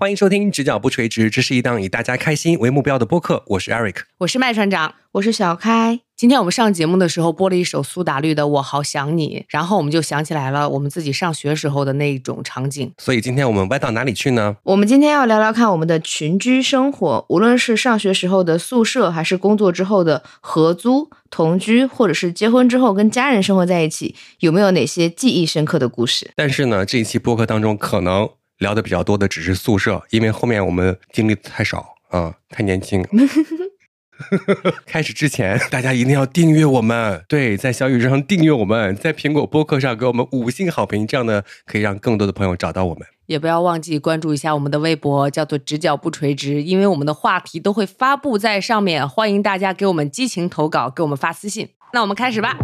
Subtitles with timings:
[0.00, 3.42] 欢迎收听《直角不垂直》，这是一档以大家开心为目标的播客。
[3.48, 5.98] 我是 Eric，我是麦船长，我是小开。
[6.16, 12.92] 今天我们上节目的时候播了一首苏打绿的《我好想你》，然后我们就想起来了我们自己上学时候的那种场景。
[12.98, 14.54] 所以今天我们歪到哪里去呢？
[14.62, 26.30] 我们今天要聊聊看我们的群居生活，无论是上学时候的宿舍，还是工作之后的合租、同居，或者是结婚之后跟家人生活在一起，有没有哪些记忆深刻的故事？
[26.36, 28.30] 但是呢，这一期播客当中可能。
[28.58, 33.04] 聊的比较多的只是宿舍，因为后面我们经历太少啊，太年轻。
[34.84, 43.06] 开始之前，大家一定要订阅我们，对，在小宇宙上订阅我们，在苹果播客上给我们五星好评，这样呢可以让更多的朋友找到我们。
[43.26, 51.68] 也不要忘记关注一下我们的微博，叫做“直角不垂直”，因为我们的话题都会发布在上面，欢迎大家给我们激情投稿，给我们发私信。
[51.92, 52.56] 那我们开始吧。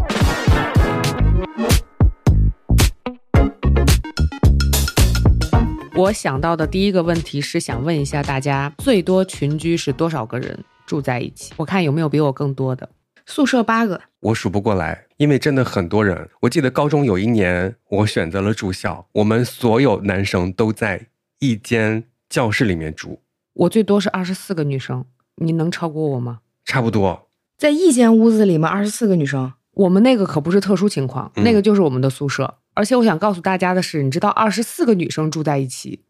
[5.96, 11.52] 我想到的第一个问题是想问一下大家，最多群居是多少个人住在一起？
[11.56, 12.88] 我看有没有比我更多的。
[13.26, 16.28] 宿舍八个，我数不过来，因为真的很多人。
[16.40, 21.06] 我记得高中有一年，我选择了住校，我们所有男生都在
[21.38, 23.20] 一间教室里面住。
[23.52, 25.04] 我最多是二十四个女生，
[25.36, 26.40] 你能超过我吗？
[26.64, 29.52] 差不多，在一间屋子里面，二十四个女生。
[29.74, 32.56] 我们那个可不是特殊情况，那个就是我们的宿舍。
[32.74, 36.04] 而且我想告诉大家的是，你知道二十四个女生住在一起，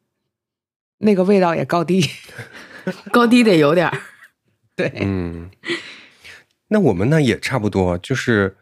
[0.98, 2.08] 那个味道也高低，
[3.12, 3.98] 高低得有点儿。
[4.74, 5.50] 对，嗯，
[6.68, 8.56] 那我们呢也差不多，就是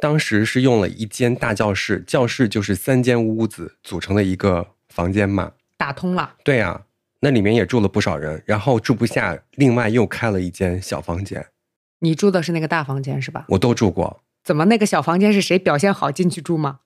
[0.00, 6.36] 当时是用了一间大教室，教室就是三间屋子组成的一个房间嘛，打通了。
[6.44, 6.82] 对呀，
[7.20, 11.46] 那里面也住了不少人，然后住不下，另外又开了一间小房间。
[11.98, 13.44] 你住的是那个大房间是吧？
[13.48, 14.22] 我都住过。
[14.42, 16.80] 怎么那个小房间是谁表现好进去住吗？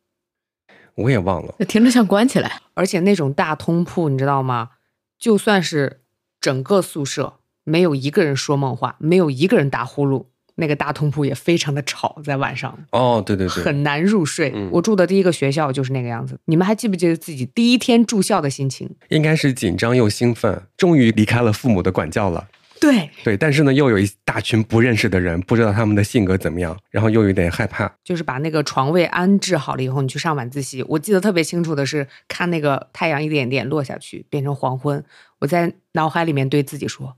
[0.99, 4.71] 我也忘了，听着像关起来，而且那种大通铺，你知道吗？
[5.19, 6.01] 就算是
[6.41, 10.27] 整个宿舍没有一个人说梦话，没有一个人打呼噜，
[10.57, 12.77] 那个大通铺也非常的吵，在晚上。
[12.91, 14.53] 哦，对对对，很难入睡。
[14.73, 16.39] 我住的第一个学校就是那个样子。
[16.47, 18.91] 你们还记不记得自己第一天住校的心情？
[19.11, 22.49] 应该是紧张又兴奋，终于离开了父母的管教了。
[22.81, 27.93] 对对，但是呢，又有一大群不认识的人，不知道他们的性格怎么样，然后又有点害怕。
[28.05, 30.83] 就是把那个床位安置好了以后，你去上晚自习。
[30.85, 35.05] 我记得特别清楚的是，看那个太阳一点点落下去，变成黄昏。
[35.41, 37.17] 我在脑海里面对自己说：“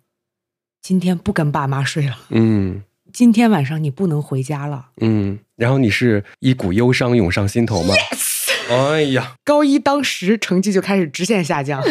[0.80, 2.82] 今天不跟爸妈睡了。”嗯，
[3.12, 4.88] 今天晚上你不能回家了。
[5.00, 8.30] 嗯，然后你是一股忧伤涌上心头吗？Yes。
[8.70, 11.82] 哎呀，高一当时成绩就开始直线下降。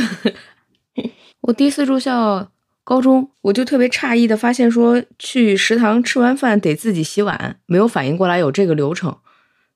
[1.41, 2.51] 我第一次住校。
[2.83, 9.15] 高中我就特别诧异的发现，说去食堂吃完饭得自己洗碗，没有反应过来有这个流程，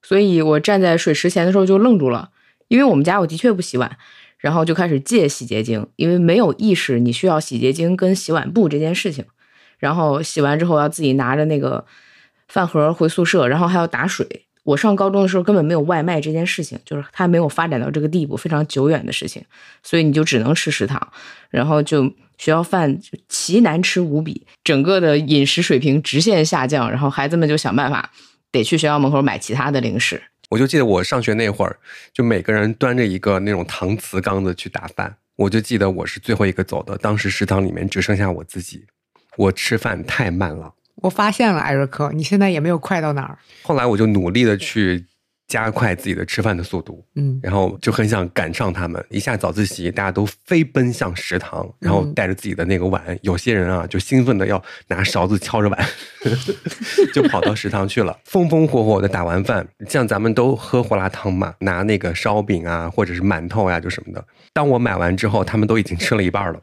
[0.02, 2.32] 所以我站在水池前的时候就愣住了，
[2.70, 3.98] 因为我们家我的确不洗碗，
[4.40, 9.26] 然后就开始借洗洁精，因为没有意识你需要洗洁精跟洗碗布这件事情，
[9.78, 11.86] 然后洗完之后要自己拿着那个
[12.48, 14.48] 饭盒回宿舍，然后还要打水。
[14.64, 19.44] 我上高中的时候根本没有外卖这件事情，就是它没有发展到这个地步，非常久远的事情，
[19.84, 21.06] 所以你就只能吃食堂，
[21.50, 22.04] 然后就
[22.38, 28.12] 学校饭就奇难吃无比，整个的饮食水平直线下降，然后孩子们就想办法
[28.52, 30.22] 得去学校门口买其他的零食。
[30.50, 31.76] 我就记得我上学那会儿，
[32.14, 38.86] 就每个人端着一个那种搪瓷缸子去打饭，我就记得我是最后一个走的，当时食堂里面只剩下我自己，
[39.36, 40.74] 我吃饭太慢了。
[40.96, 43.38] 我发现了，艾瑞克，你现在也没有快到哪儿。
[43.64, 45.06] 后来我就努力的去
[45.48, 49.04] 加快自己的吃饭的速度，嗯，然后就很想赶上他们。
[49.10, 53.04] 一下早自习，大家都飞奔向食堂，然后带着自己的那个碗。
[53.22, 55.86] 有些人啊，就兴奋的要拿勺子敲着碗，
[57.14, 59.68] 就跑到食堂去了，风风火火的打完饭。
[59.90, 64.24] 像咱们都喝胡辣汤嘛，拿那个烧饼啊，或者是馒头呀，就什么的。
[64.54, 66.60] 当我买完之后，他们都已经吃了一半了。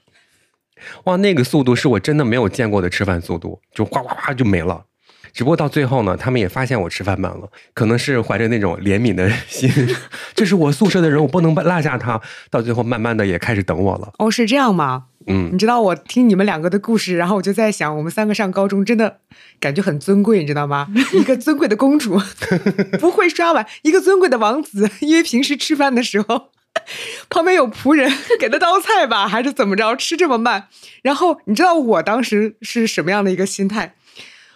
[1.04, 4.84] 哇，那个速度是我真的没有见过的吃饭速度，就哗哗哗就没了。
[5.32, 9.70] 只不过到最后呢，他们也发现我吃饭慢了，可能是怀着那种怜悯的心，
[10.34, 12.20] 这是我宿舍的人，我不能落下他。
[12.50, 14.12] 到最后，慢慢的也开始等我了。
[14.18, 15.04] 哦，是这样吗？
[15.28, 19.18] 嗯，你知道我听你们两个的故事，然后我就在想，我们三个上高中真的
[19.60, 20.88] 感觉很尊贵，你知道吗？
[21.12, 22.21] 一个尊贵的公主
[22.98, 26.48] 不会刷碗，一个尊贵的王子，因为平时吃饭的时候。
[27.28, 29.95] 旁边有仆人给他倒菜吧，还是怎么着？
[29.97, 30.69] 吃这么慢，
[31.03, 33.95] 然后你知道我当时是什么样的一个心态？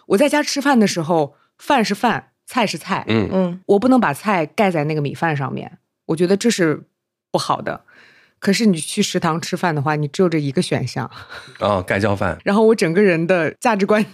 [0.09, 6.85] 我在家吃饭的时候，饭是饭，菜是菜，嗯嗯，我不能把菜盖在那个米饭上面，我觉得这是
[7.31, 7.85] 不好的。
[8.39, 11.11] 可是你去食堂吃饭的话，你只有这一个选项
[11.61, 12.39] 哦，盖浇饭。
[12.45, 14.05] 然后我整个人的价值观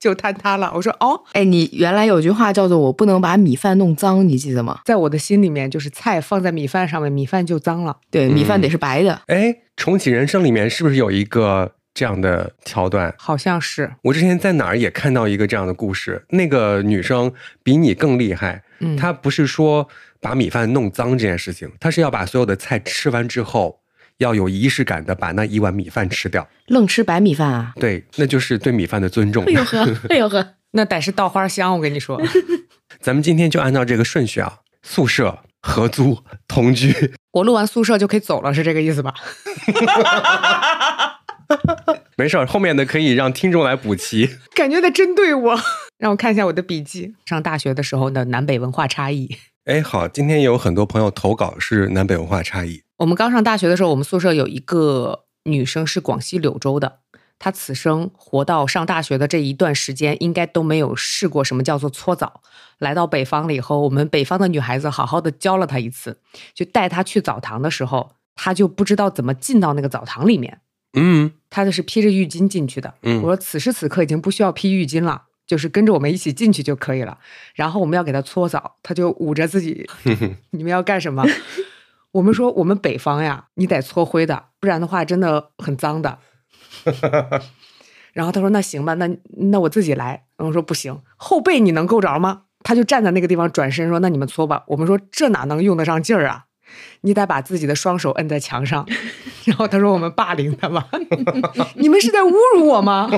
[0.00, 0.72] 就坍塌了。
[0.74, 4.80] 我说哦，哎，你原来有句话叫做“我不能把米饭弄脏”，你记得吗？
[4.86, 7.98] 在我的心里面，就是菜放在米饭上面，米饭就脏了。
[8.10, 9.20] 对，米饭得是白的。
[9.26, 13.14] 哎，重启人生里面是不是有一个这样的桥段？
[13.18, 13.92] 好像是。
[14.04, 17.32] 我之前在哪儿也看到一个这样的故事，那个女生
[17.62, 18.62] 比你更厉害。
[18.78, 19.86] 嗯，她不是说
[20.22, 23.79] 把米饭弄脏这件事情，她是要把所有的菜吃完之后。
[24.20, 27.72] 要有仪式感的把那一碗米饭吃掉，愣吃白米饭啊？
[27.76, 29.44] 对，那就是对米饭的尊重。
[29.44, 32.20] 哎呦呵，哎呦呵，那得是稻花香，我跟你说。
[33.00, 37.14] 咱们今天就按照这个顺序啊，宿舍、合租、同居。
[37.32, 39.14] 我录完宿舍就可以走了，是这个意思吧？
[42.18, 44.28] 没事儿，后面的可以让听众来补齐。
[44.54, 45.58] 感觉在针对我，
[45.98, 47.14] 让我看一下我的笔记。
[47.24, 49.34] 上大学的时候的南北文化差异。
[49.64, 52.82] 哎，好，今天有很多朋友投稿是南北文化差异。
[53.00, 56.98] 我们刚上大学的时候，我们宿舍有一个女生是广西柳州的，
[57.38, 62.42] 她此生活到上大学的这一段时间，应该都没有试过什么叫做搓澡。
[62.78, 66.18] 来到北方了以后，我们北方的女孩子好好的教了她一次，
[66.52, 70.60] 就带她去澡堂的时候，她就不知道怎么进到那个澡堂里面。
[70.92, 72.92] 嗯，她就是披着浴巾进去的。
[73.00, 77.16] 嗯，我说此时此刻已经不需要披浴巾了，就是跟着我们一起进去就可以了。
[77.54, 79.88] 然后我们要给她搓澡，她就捂着自己。
[80.52, 81.24] 你们要干什么？
[82.12, 86.18] 我们说，我们北方呀，你得搓灰的，不然的话真的很脏的。
[88.12, 89.08] 然后他说：“那行吧，那
[89.38, 96.46] 那我自己来。”然后我说：“不行，后背你能够着吗？”他就站在那个地方，转身说：“那你们搓吧。”我们说：“这哪能用得上劲儿啊？
[97.02, 98.86] 你得把自己的双手摁在墙上。
[99.46, 100.88] ”然后他说：“我们霸凌他吧？
[101.76, 103.08] 你们是在侮辱我吗？”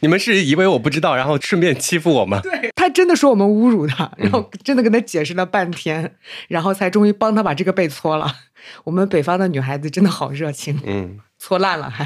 [0.00, 2.40] 你们是以为我不知道，然后顺便欺负我吗？
[2.44, 6.14] 对他真的说我们侮辱他，然后真的跟他解释了半天，
[6.48, 8.34] 然后才终于帮他把这个背搓了。
[8.84, 11.18] 我们北方的女孩子真的好热情，嗯。
[11.40, 12.04] 搓烂了还？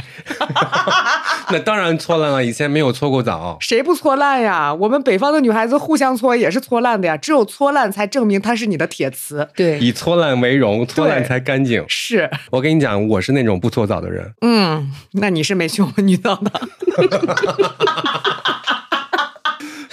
[1.48, 3.56] 那当然搓烂了，以前没有搓过澡。
[3.60, 4.74] 谁不搓烂呀？
[4.74, 7.16] 我们北方的女孩子互相搓也是搓烂的呀。
[7.16, 9.48] 只有搓烂才证明它是你的铁瓷。
[9.56, 11.82] 对，以搓烂为荣，搓烂才干净。
[11.88, 14.34] 是我跟你讲，我是那种不搓澡的人。
[14.42, 16.52] 嗯，那你是没去我们女澡的。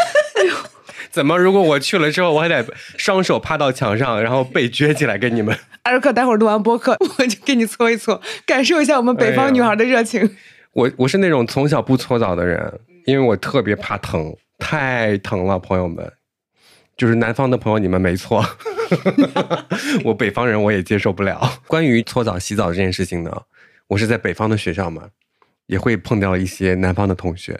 [1.11, 1.37] 怎么？
[1.37, 2.65] 如果我去了之后，我还得
[2.97, 5.57] 双手趴到墙上，然后背撅起来给你们？
[5.83, 10.37] 艾瑞克，待会儿录完播客， 我就给你搓一搓，感受一下我们北方女孩的热情。
[10.73, 15.57] 我我是那种从小不搓澡的人，因为我特别怕疼，太疼了。
[15.59, 16.11] 朋友们，
[16.95, 18.45] 就是南方的朋友，你们没错，
[20.05, 21.61] 我北方人我也接受不了。
[21.67, 23.31] 关于搓澡、洗澡这件事情呢，
[23.87, 25.09] 我是在北方的学校嘛，
[25.65, 27.59] 也会碰到一些南方的同学。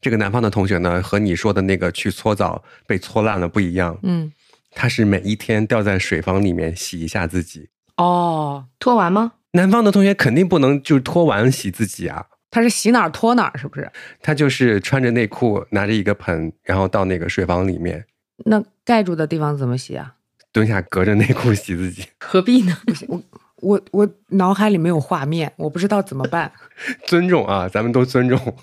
[0.00, 3.98] 这个南方的同学呢，和你说的那个去搓澡被搓烂了不一样。
[4.02, 4.32] 嗯，
[4.72, 7.68] 他是每一天掉在水房里面洗一下自己。
[7.96, 9.32] 哦，脱完吗？
[9.52, 12.26] 南方的同学肯定不能就脱完洗自己啊。
[12.50, 13.90] 他是洗哪儿脱哪儿，是不是？
[14.22, 18.04] 他就是穿着内裤，拿着一个盆，然后到那个水房里面。
[18.44, 20.14] 那盖住的地方怎么洗啊？
[20.52, 22.06] 蹲下，隔着内裤洗自己。
[22.20, 22.76] 何必呢？
[22.86, 23.22] 不行，我
[23.60, 26.50] 我我脑海里没有画面，我不知道怎么办。
[27.04, 28.56] 尊重啊，咱们都尊重。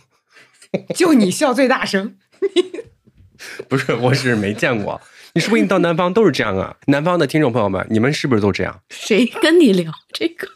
[0.96, 2.16] 就你笑最大声，
[3.70, 5.00] 不是，我是没见过。
[5.34, 6.76] 你是不是你到南方都是这样啊？
[6.88, 8.80] 南方的听众朋友们，你们是不是都这样？
[8.90, 10.48] 谁跟你聊这个？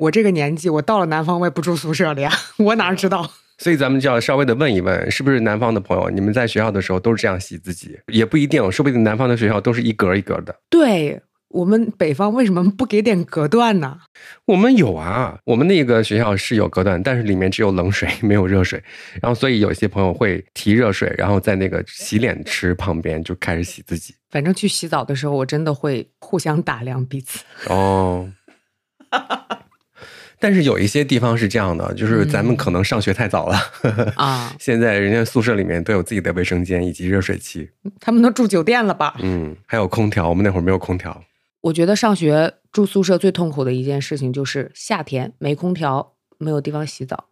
[0.00, 3.30] 我这个年纪，我到了南方，我也不住宿舍了呀， 我哪知道？
[3.58, 7.96] 所以咱们就要稍微的问一问，是不是南方的朋友，你们在学校的时候都是这样洗自己？
[8.08, 10.56] 也不一定，说不定南方的学校都是一格一格的。
[10.68, 11.22] 对。
[11.52, 13.98] 我们北方为什么不给点隔断呢？
[14.46, 18.82] 我们有啊，我们那个学校是有隔断，但是里面只有冷水， 没有热水。
[19.20, 24.14] 然后，所以有些朋友会提热水，然后在那个洗脸池旁边就开始洗自己。
[24.30, 27.44] 反正去洗澡的时候，我真的会互相打量彼此。
[27.68, 28.30] 哦，
[30.40, 33.58] 但是有一些地方是这样的，就是咱们可能上学太早了
[34.16, 34.52] 啊。
[34.58, 37.68] 现在人家宿舍里面都有自己的卫生间以及热水器，
[38.00, 39.14] 他们都住酒店了吧？
[39.20, 41.22] 嗯，还有空调，我们那会儿没有空调。
[41.62, 47.28] 我觉得上学住宿舍最痛苦的一件事情就是夏天没空调，没有地方洗澡，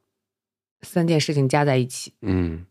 [0.82, 2.12] 三件事情加在一起。
[2.22, 2.64] 嗯，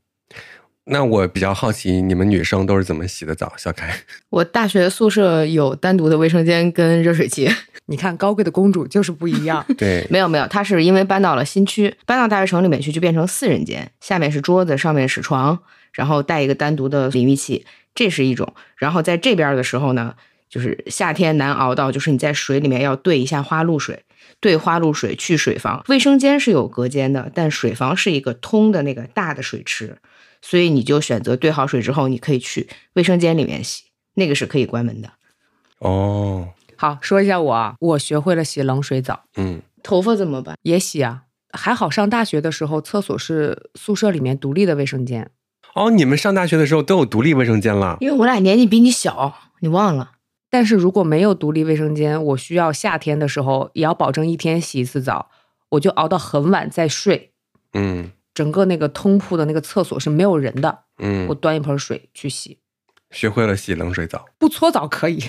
[0.86, 3.54] 那我比较好奇，你们女生都是怎么洗的澡？
[3.58, 3.94] 小凯，
[4.32, 7.50] 我大学宿舍有单独的卫生间跟热水器。
[7.88, 9.66] 你看，高贵的公主就是不一样。
[9.78, 15.60] 对，没有没有，她是因为搬到了新区，搬到大学城里面去，就变成四人间，下面是桌子，上面是床，
[15.92, 18.54] 然后带一个单独的淋浴器，这是一种。
[18.78, 20.16] 然后在这边的时候呢。
[20.50, 24.04] 就是夏天难熬到，就是你在水里面要兑一下花露水，
[24.40, 25.84] 兑花露水去水房。
[25.88, 29.98] 卫生间是有隔间的，但水房是一个通的那个大的水池，
[30.42, 33.84] 所以你就选择兑好水之后，你可以去卫生间里面洗，
[34.16, 35.12] 那个是可以关门的。
[35.78, 39.26] 哦，好，说一下我，我学会了洗冷水澡。
[39.38, 40.58] 嗯，头发怎么办？
[40.64, 41.24] 也洗啊。
[41.52, 45.32] 还好上大学的时候，厕所是宿舍里面独立的卫生间。
[45.74, 47.98] 哦，你们上大学的时候都有独立卫生间了？
[48.02, 50.12] 因为我俩年纪比你小，你忘了。
[50.50, 55.30] 但是如果没有独立卫生间，我需要夏天的时候也要保证一天洗一次澡，
[55.70, 57.32] 我就熬到很晚再睡。
[57.74, 60.80] 嗯，整个那个通铺的那个厕所是没有人的。
[60.98, 62.58] 嗯，我端一盆水去洗。
[63.12, 65.24] 学会了洗冷水澡，不搓澡可以，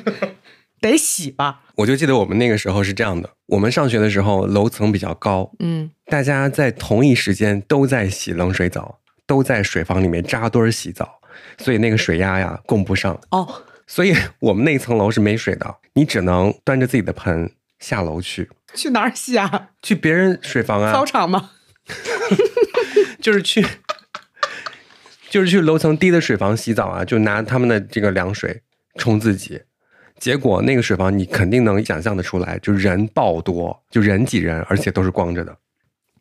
[0.80, 1.62] 得洗吧。
[1.76, 11.20] 我就记得我们那个时候是这样的，我们上学的时候楼层比较高，嗯，大家在同一时间都在洗冷水澡，都在水房里面扎堆儿洗澡，
[11.58, 13.18] 所以那个水压呀供不上。
[13.30, 13.62] 哦。
[13.86, 18.50] 所以 我们那层楼是没水的，你只能端着自己的盆下楼去。
[18.74, 19.70] 去哪儿洗啊？
[19.82, 20.92] 去别人水房啊？
[20.92, 21.50] 操场吗？
[23.20, 23.64] 就是去，
[25.30, 28.62] 就是去楼层低的水房洗澡啊，就拿他们的这个凉水
[28.96, 29.62] 冲自己。
[30.18, 35.56] 结果那个水房你肯定能想象的出来，就人爆多，就人挤人，而且都是光着的。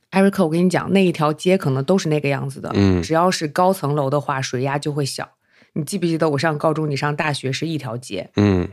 [0.09, 2.71] 艾瑞克，我跟你讲，那一条街可能都是那个样子的。
[2.73, 5.29] 嗯，只要是高层楼的话，水压就会小。
[5.73, 8.29] 你记不记得我上高中，你上大学是一条街？
[8.35, 8.69] 嗯，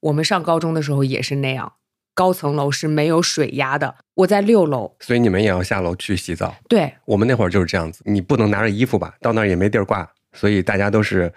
[0.00, 1.74] 我们上高中的时候也是那样，
[2.14, 3.96] 高层楼是没有水压的。
[4.14, 6.54] 我在六楼，所以你们也要下楼去洗澡。
[6.68, 11.32] 对，我们那会儿就是这样子，你不能拿着衣服吧，到那儿也没地儿挂，所以大家都是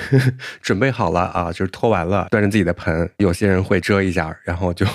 [0.62, 4.86] 准备好了啊，就是脱完了，端着自己的盆，有些人会遮一下，然后就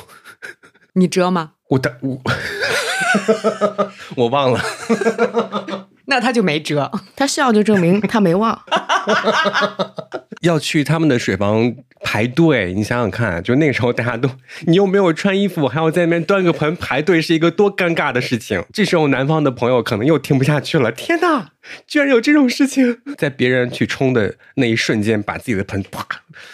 [0.93, 1.53] 你遮吗？
[1.69, 2.21] 我的我
[4.17, 5.84] 我忘了。
[6.07, 8.62] 那他就没辙， 他笑就证明他没忘。
[10.41, 14.29] 要去他们的水房排队，你想想看，就那个时候大家都，
[14.67, 18.63] 你又没有穿衣服，还要在那边端个盆排队，是一个多尴尬的事情。
[18.71, 21.51] 这时候南方的朋友可能又听不下去了，天哪，
[21.88, 23.00] 居然有这种事情！
[23.17, 26.05] 在别人去冲的那一瞬间，把自己的盆啪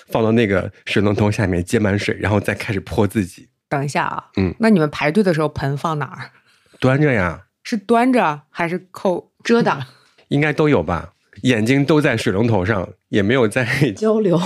[0.08, 3.50] 放到那个水龙头下面接满水，然后再开始泼自己。
[3.68, 6.32] 等一下啊，嗯，那你们排队的时候盆放哪儿？
[6.80, 7.42] 端着呀。
[7.64, 9.86] 是端着还是扣遮挡？
[10.30, 11.14] 应该都有吧。
[11.44, 14.40] 眼睛都在水龙头上，也没有在 交流，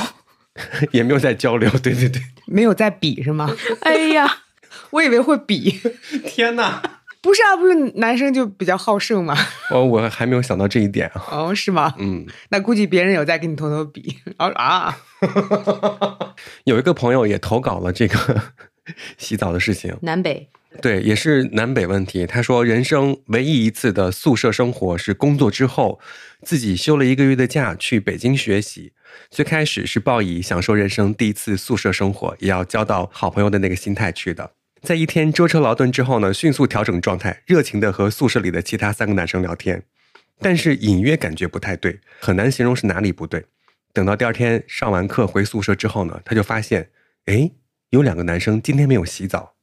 [0.91, 1.69] 也没有在交流。
[1.79, 3.53] 对对对，没有在比是吗？
[3.81, 4.39] 哎呀，
[4.91, 5.79] 我以为会比。
[6.25, 6.81] 天哪！
[7.21, 9.35] 不是啊，不是男生就比较好胜吗？
[9.71, 11.23] 哦，我还没有想到这一点啊。
[11.31, 11.95] 哦，是吗？
[11.97, 14.19] 嗯，那估计别人有在跟你偷偷比。
[14.37, 14.95] 哦啊，
[16.65, 18.53] 有一个朋友也投稿了这个
[19.17, 19.97] 洗澡的事情。
[20.01, 20.49] 南北。
[20.81, 22.25] 对，也是南北问题。
[22.25, 25.99] 他说，人生唯一一次的宿舍生活是工作之后，
[26.43, 28.93] 自己休了一个月的假去北京学习。
[29.29, 34.51] 最开始是抱以享受人生第一次宿舍生活，也要交到好朋友的那个心态去的。
[34.81, 39.83] 在一天舟车劳顿之后呢，迅速调整状态，热情的和宿舍里的其他三个男生聊天。
[40.39, 43.45] 但是隐约感觉不太对，很难形容是哪里不对。
[43.93, 46.89] 等到第二天上完课回宿舍之后呢，他就发现，
[47.25, 47.49] 哎，
[47.91, 49.53] 有两个男生今天没有洗澡。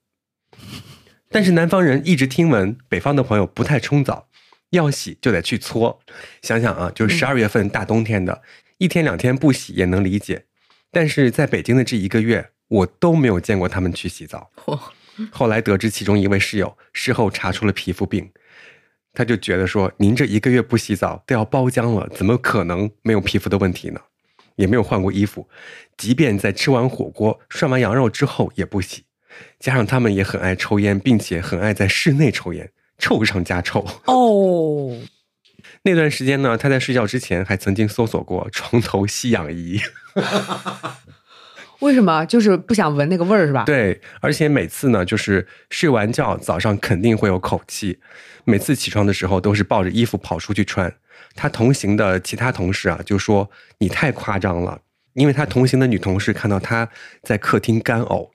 [1.33, 4.29] 但是南方人一直听闻北方的朋友不太冲澡，
[4.71, 5.99] 要洗就得去搓。
[6.43, 8.43] 想想啊，就是十二月份大冬天的，
[8.77, 10.45] 一天两天不洗也能理解。
[10.91, 14.51] 但是在北京的这一个月，我都没有见过他们去洗澡。
[15.31, 18.31] 后来得知其中一位室友事后查出了皮肤病，
[19.15, 24.01] 他就觉得说：“您这一个月不洗澡都要包浆了，怎么可能没有皮肤的问题呢？
[24.57, 25.49] 也没有换过衣服，
[25.97, 29.05] 即便在吃完火锅、涮完羊肉之后也不洗。”
[29.59, 33.87] 加上他们也很爱抽烟，并且很爱在室内抽烟，臭上加臭。
[34.07, 34.97] 哦，
[35.83, 39.81] 那段时间呢，他在睡觉之前还曾经搜索过床头吸氧仪。
[41.81, 42.25] 为什么？
[42.27, 43.65] 就是不想闻那个味儿，是吧？
[43.65, 47.99] 对，而且每次呢，就是睡完觉早上肯定会有口气，
[48.45, 50.95] 每次起床的时候都是抱着衣服跑出去穿。
[51.35, 54.81] 他同行的其他同事啊，就说你太夸张了，
[55.15, 56.89] 因为他同行的女同事看到他
[57.23, 58.31] 在客厅干呕。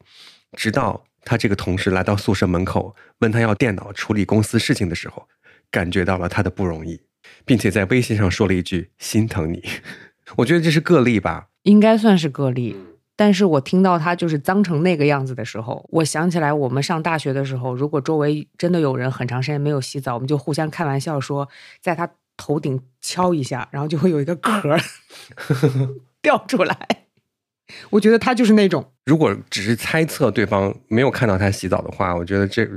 [0.57, 5.27] 直到他这个同事来到宿舍门口，问他要电脑处理公司事情的时候，
[5.69, 6.99] 感觉到了他的不容易，
[7.45, 9.63] 并且在微信上说了一句“心疼你”。
[10.37, 12.75] 我觉得这是个例吧，应该算是个例。
[13.15, 21.47] 但是我听到他就是脏成那个样子的时候，我想起来我们上大学的时候，如果周围真的有人很长时间没有洗澡，我们就互相开玩笑说，
[21.81, 24.75] 在他头顶敲一下，然后就会有一个壳
[26.21, 27.06] 掉出来。
[27.89, 32.67] 我觉得他就是那种，如果只是猜测对方没有看到他洗澡的话，我觉得这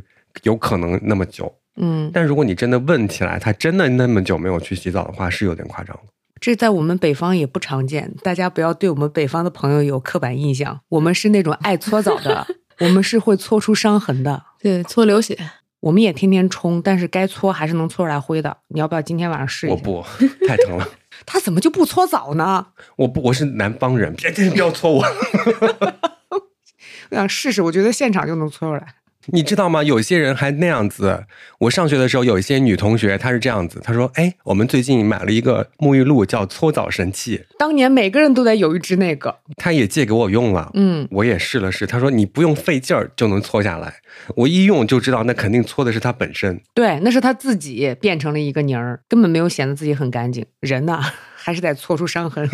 [0.42, 1.52] 有可能那么久。
[1.76, 5.98] 嗯，但如果你真的问起来，他真的那么久没有去洗澡的话，是有点夸张
[6.40, 10.80] 这在我们北方也不常见，大家不要对我们北方的朋友有刻板印象。
[10.88, 12.46] 我们是那种爱搓澡的，
[12.80, 15.38] 我们是会搓出伤痕的，对，搓流血。
[15.80, 18.56] 我们也天天冲，但是该搓还是能搓出来灰的。
[18.68, 19.76] 你要不要今天晚上试一下？
[19.76, 20.04] 我不，
[20.46, 20.86] 太疼了。
[21.26, 22.68] 他怎么就不搓澡呢？
[22.96, 25.04] 我不，我是南方人，别不要搓我。
[27.10, 28.94] 我想试试，我觉得现场就能搓出来。
[29.32, 29.84] 你知道吗？
[29.84, 31.24] 有些人还那样子。
[31.58, 37.44] 我上学的时候，有一些女同学，她是这样子，她说：“哎，我们最近买了一个沐浴露，叫搓澡神器。
[37.58, 40.70] 当年每个人都得有一支那个，她也借给我用了。
[40.74, 41.86] 嗯，我也试了试。
[41.86, 43.96] 她说你不用费劲儿就能搓下来。
[44.36, 46.60] 我一用就知道，那肯定搓的是它本身。
[46.74, 50.44] 对，那是他自己变成了一个泥儿，根本没有显得自己很干净。
[50.60, 51.00] 人呢？”
[51.42, 52.46] 还是得搓出伤痕，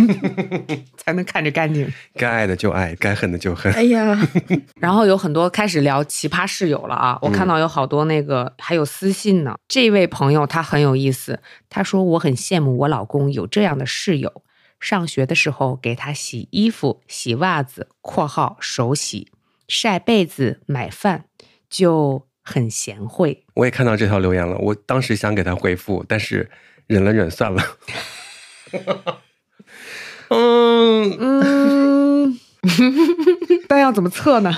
[0.97, 1.93] 才能看着干净。
[2.15, 3.73] 该爱的就爱，该恨的就恨。
[3.73, 4.17] 哎呀，
[4.79, 7.19] 然后有很多开始聊奇葩室友了啊！
[7.21, 9.57] 我看到有好多那个还有私信呢。
[9.67, 14.43] 这位朋友他很有意思，他说我很羡慕我老公有这样的室友。
[14.79, 19.33] 上学的时候给他洗衣服、洗袜子（括号手洗）、
[19.67, 21.25] 晒被子、买饭，
[21.77, 23.45] 就很贤惠。
[23.55, 26.49] 我也看到这条留言了，我当时想给他回复，但是
[26.87, 27.63] 忍了忍算了。
[30.31, 32.39] 嗯 嗯，
[33.69, 34.51] 但要怎么测呢？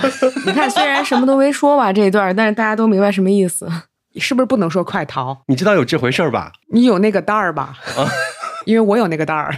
[0.45, 3.69] 你看，虽然什么都没说吧这一段，但是大家都明白什么意思。
[4.15, 5.43] 是不是不能说快逃？
[5.47, 6.53] 你知道有这回事吧？
[6.71, 7.77] 你有那个袋儿吧？
[7.97, 8.07] 啊
[8.65, 9.55] 因为我有那个袋儿，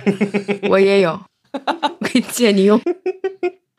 [0.70, 1.20] 我也有，
[2.01, 2.80] 可以借你用。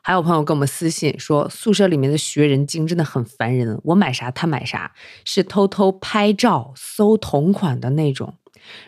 [0.05, 4.93] 还有朋友跟我们私信说，宿舍里面的学人精真的很烦人，我买啥他买啥，
[5.25, 8.35] 是偷偷拍照搜同款的那种。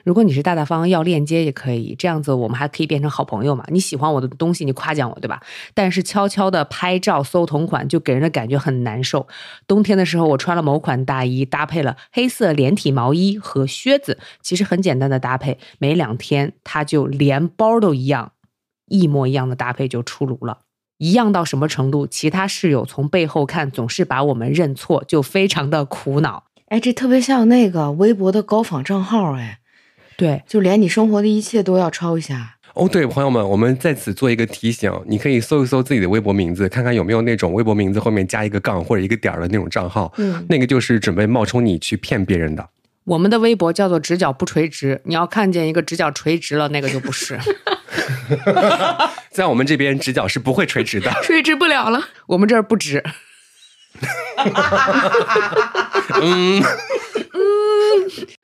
[0.04, 3.64] 如果你是大大方方要链接也可以，这样子我们还可以变成好朋友嘛？
[3.68, 5.40] 你喜欢我的东西，你夸奖我，对吧？
[5.72, 9.28] 但是悄悄的拍照搜同款，就给人的感觉很难受。
[9.68, 18.32] 冬天的时候，我穿了某款大衣，搭配了黑色连体毛衣和靴子，其实很简单的搭配，没两天它就连包都一样，
[18.86, 20.58] 一模一样的搭配就出炉了。
[20.98, 22.06] 一样到什么程度？
[22.06, 26.44] 其他室友从背后看，总是把我们认错，就非常的苦恼。
[26.68, 29.58] 哎，这特别像那个微博的高仿账号，哎。
[30.16, 32.88] 对，就连你生活的一切都要抄一下哦。
[32.88, 40.12] 对，朋友们，我们在此做一个提醒，你可以搜一搜自己的微博名字，看看有没有那种微博名字后面加一个杠或者一个点儿的那种账号。
[40.18, 42.68] 嗯，那个就是准备冒充你去骗别人的。
[43.02, 47.36] 我们的微博叫做“直角不垂直”，你要看见一个直角垂直了，那个就不是。
[49.30, 52.08] 在我们这边，直角是不会垂直的， 垂直不了了。
[52.28, 53.02] 我们这儿不直。
[56.20, 56.64] 嗯嗯。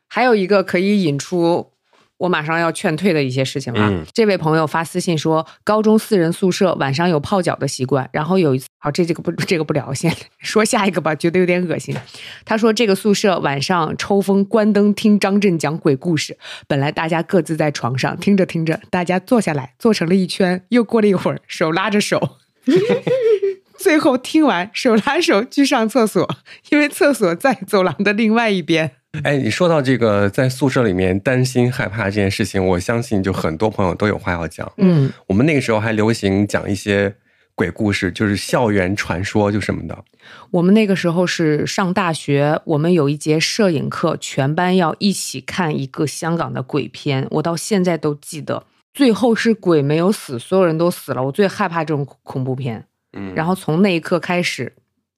[0.09, 1.73] 还有一个可以引出
[2.21, 4.05] 我马上要劝退的一些事情了。
[4.13, 11.97] 这位朋友发私信说，高中四人宿舍晚上有泡脚的习惯，然后有一次，好，这这个不这个不聊，先说下一个吧，觉得有点恶心。
[12.45, 22.37] 他说这个宿舍晚上抽风关灯听张震讲鬼故事，本来大家各自在床上听着听着，大家坐下来坐成了一圈，又过了一会儿，手拉着手，
[23.79, 26.29] 最后听完手拉手去上厕所，
[26.69, 28.93] 因为厕所在走廊的另外一边。
[29.25, 34.71] 哎，你说到这个在宿舍里面担心害怕这件事情，我相信就很多朋友都有话要讲。
[34.77, 37.17] 嗯，我们那个时候还流行讲一些
[37.57, 40.05] 鬼故事，就是校园传说就什么的。
[40.53, 51.25] 我们那个时候是上大学，我们有一节摄影课，全班要一起看一个香港的鬼片，我到现在都记得，最后是鬼没有死，所有人都死了。
[51.25, 52.87] 我最害怕这种恐怖片。
[53.13, 54.75] 嗯，然后从那一刻开始，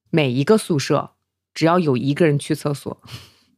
[0.09, 1.11] 每一个宿舍
[1.53, 2.99] 只要有一个人去厕所。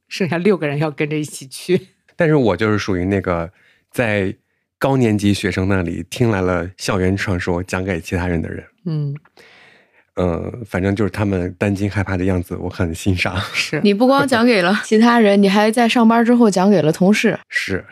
[0.07, 3.51] 剩下六个人要跟着一起去， 但是我就是属于那个
[3.91, 4.35] 在
[4.77, 8.63] 高年级学生那里听来了校园传说讲给其他人的人。
[8.85, 9.15] 嗯，
[10.15, 13.35] 呃，反正就是他们担惊害怕的样子，我很欣赏。
[13.53, 17.39] 是你不光讲给了其他人，你还在上班之后讲给了同事。
[17.49, 17.83] 是，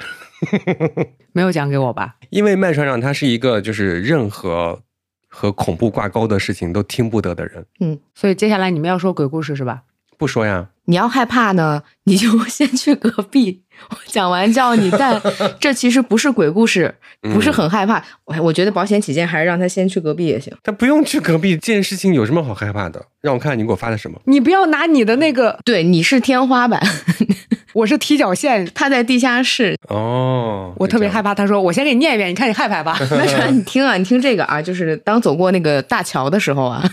[1.33, 2.17] 没有讲给我吧？
[2.29, 4.83] 因为麦船长他是一个就是任何
[5.27, 7.65] 和恐怖挂钩的事情都听不得的人。
[7.79, 9.81] 嗯，所以接下来你们要说鬼故事是吧？
[10.17, 10.67] 不说呀。
[10.85, 14.91] 你要害怕呢，你就先去隔壁， 我讲完叫你。
[14.91, 15.21] 但
[15.57, 18.03] 这其实不是鬼故事，不是很害怕。
[18.25, 20.53] 我我觉得保险起见，还是让他先去隔壁也行。
[20.61, 23.05] 他不用去隔壁，这件事情有什么好害怕的？
[23.21, 24.19] 让我看看你给我发的什么。
[24.25, 26.85] 你不要拿你的那个，对，你是天花板，
[27.71, 29.77] 我是踢脚线，他在地下室。
[29.87, 31.33] 哦，我特别害怕。
[31.33, 36.83] 他说：“我先给你念一遍，你看你害怕吧。”那啥，你听啊，你听这个啊，就是当走过那个大桥的时候啊。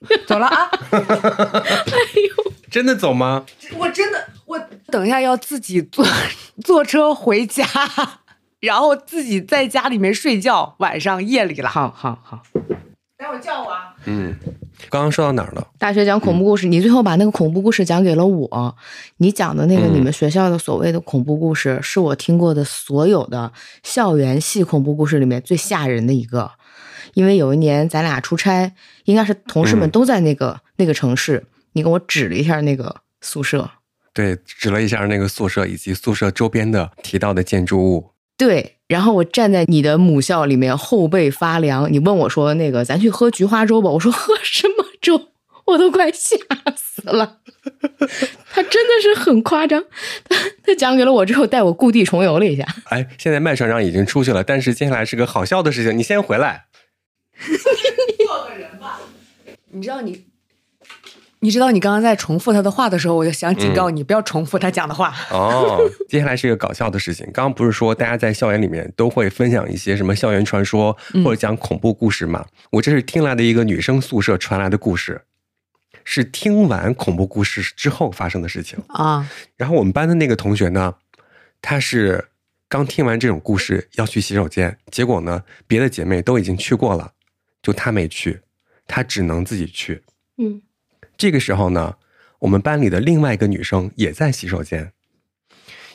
[0.26, 0.70] 走了啊！
[0.90, 1.00] 哎
[2.28, 3.44] 呦，真的走吗？
[3.76, 6.04] 我真的，我等一下要自己坐
[6.64, 7.64] 坐车回家，
[8.60, 11.68] 然后自己在家里面睡觉，晚上夜里了。
[11.68, 12.42] 好好好，
[13.18, 13.94] 待会儿叫我啊。
[14.06, 14.34] 嗯，
[14.88, 15.66] 刚刚说到哪儿了？
[15.78, 18.76] 大学讲恐怖故事，你最后把那个恐怖故事讲给了我。
[19.18, 26.52] 你讲的那个你们学校的所谓的恐怖故事，是我听过的所有的校园系恐怖故事里面最吓人的一个。
[27.14, 28.72] 因为有一年咱俩出差，
[29.10, 33.70] 应该是同事们都在那个那个城市，你给我指了一下那个宿舍，
[34.14, 41.92] 对，指了一下那个宿舍以及宿舍周边的提到的建筑物，对，然后我站在你的母校里面，后背发凉。
[41.92, 45.28] 你问我说：“那个，咱去喝菊花粥吧？”我说：“喝什么粥？
[45.66, 46.36] 我都快吓
[46.76, 47.38] 死了。
[48.52, 49.84] 他真的是很夸张，
[50.28, 52.66] 他他讲给了我之后，带我故地重游了一下。
[52.86, 56.64] 哎，现在麦船长已经出去了，但是接下来是个好笑的事情，你先回来。
[59.70, 60.26] 你知道你。
[61.42, 65.14] 你知道你刚刚在重复他的话的时候，我就想警告你不要重复他讲的话。
[65.30, 67.24] 哦，接下来是一个搞笑的事情。
[67.32, 72.44] 刚刚不是说大家在校园里面都会分享一些什么校园传说或者讲恐怖故事吗？
[72.72, 75.22] 我这是听来的一个女生宿舍传来的故事，
[76.04, 79.26] 是听完恐怖故事之后发生的事情啊。
[79.56, 80.96] 然后我们班的那个同学呢，
[81.62, 82.28] 他是
[82.68, 87.12] 刚听完这种故事要去洗手间，结果呢，别的姐妹都已经去过了，
[87.62, 88.40] 就他没去，
[88.90, 90.02] 她只能自己去。
[90.36, 90.60] 嗯。
[91.16, 91.94] 这个时候呢，
[92.40, 94.92] 我们班里的另外一个女生也在洗手间。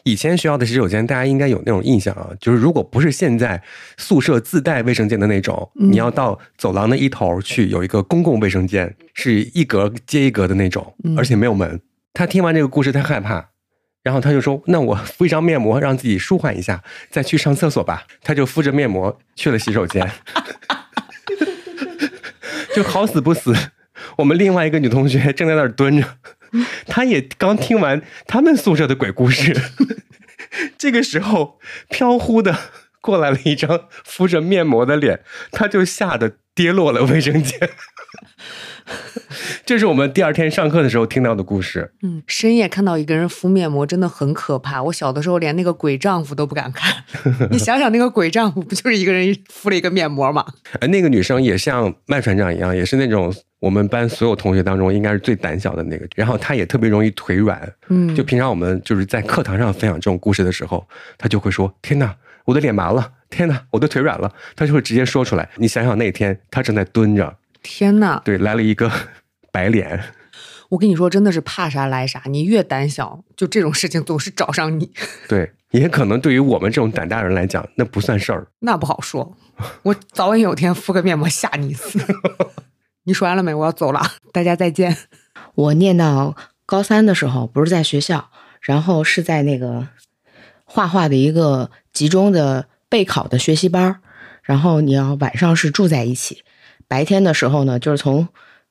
[0.04, 3.64] 以前学校的洗手间，大家应该有那种印象啊，就是如果不是现在
[3.98, 11.82] 宿舍自带卫生间的那种，你要到走廊的一头去有一个公共卫生间，是一格接一格的那种，而且没有门。
[12.14, 13.50] 他听完这个故事，他害怕，
[14.04, 20.08] 然后他就说：“那我敷一张面膜，让自己舒缓一下，再去上厕所吧。”他就敷着面膜去了洗手间，
[22.76, 23.56] 就好死不死。
[24.18, 26.18] 我们另外一个女同学正在那儿蹲着，
[26.86, 29.56] 她也刚听完他们宿舍的鬼故事。
[30.78, 31.60] 这个时候，
[31.90, 32.58] 飘忽的
[33.00, 37.70] 过来了一张敷着面膜的脸，她就吓得跌落了卫生间。
[39.66, 41.92] 这是我们第二天上课的时候听到的故事。
[42.04, 44.82] 嗯，深夜看到一个人敷面膜真的很可怕。
[44.84, 46.94] 我小的时候连那个鬼丈夫都不敢看。
[47.50, 50.46] 你想想，那个鬼丈夫不就是一个人敷了一个面膜吗？
[50.80, 56.08] 哎， 那个女生也像麦船长一样，也是那种我们班所有同学当中应该是最胆小的那个。
[56.16, 57.72] 然后她也特别容易腿软。
[57.90, 63.14] 嗯，就平常我们就是在课堂上分享这种故事的时候，她就会说：“天哪，我的脸麻了！
[63.32, 65.50] 天哪，我的腿软了！”她就会直接说出来。
[65.58, 67.36] 你想想那天她正在蹲着。
[67.66, 68.22] 天呐！
[68.24, 68.92] 对，来了一个
[69.52, 70.04] 白脸。
[70.70, 72.22] 我跟你说，真的是怕啥来啥。
[72.26, 74.92] 你越胆小，就这种事情总是找上你。
[75.28, 78.48] 对，也可能对于我们这种胆大人来讲，那不算事儿。
[78.60, 79.36] 那不好说。
[79.84, 82.00] 我早晚有天敷个面膜吓你一次。
[83.06, 83.54] 你说完了没？
[83.54, 84.02] 我要走了，
[84.32, 84.96] 大家再见。
[85.56, 88.30] 我念到高三的时候，不是在学校，
[88.62, 89.88] 然后是在那个
[90.66, 94.02] 画画的一个集中的备考的学习班
[94.42, 96.44] 然后你要晚上是住在一起。
[96.88, 98.28] 白天的时候呢，就是从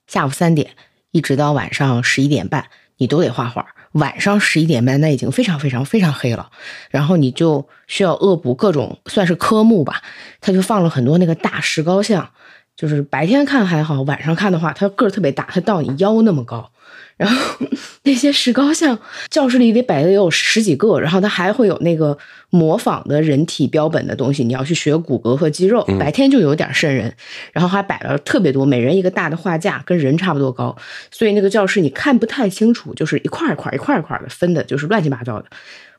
[0.06, 0.70] 下午三点
[1.10, 3.66] 一直到晚上十一点半，你都得画画。
[3.92, 6.50] 晚上十一点半，那已经非常非常非常黑了，
[6.90, 10.02] 然后你就需要恶补各种算是科目吧。
[10.40, 12.28] 他就放了很多那个大石膏像，
[12.74, 16.72] 就是白天看还好，晚上看的话，它个儿特别大，它到你腰那么高。
[17.16, 17.66] 然后
[18.02, 18.98] 那些石膏像，
[19.30, 22.16] 教室里得摆的有十几个，然后它还会有那个
[22.50, 25.84] 模仿的人体标本的东西，你要去学骨骼和肌肉。
[25.98, 27.14] 白天就有点瘆人，
[27.52, 30.76] 然后还摆了特别多，每人一个大的画架，跟人差不多高，
[31.10, 35.46] 所以那个教室你看不太清楚，就是一块一块一块一块的分的，就是乱七八糟的。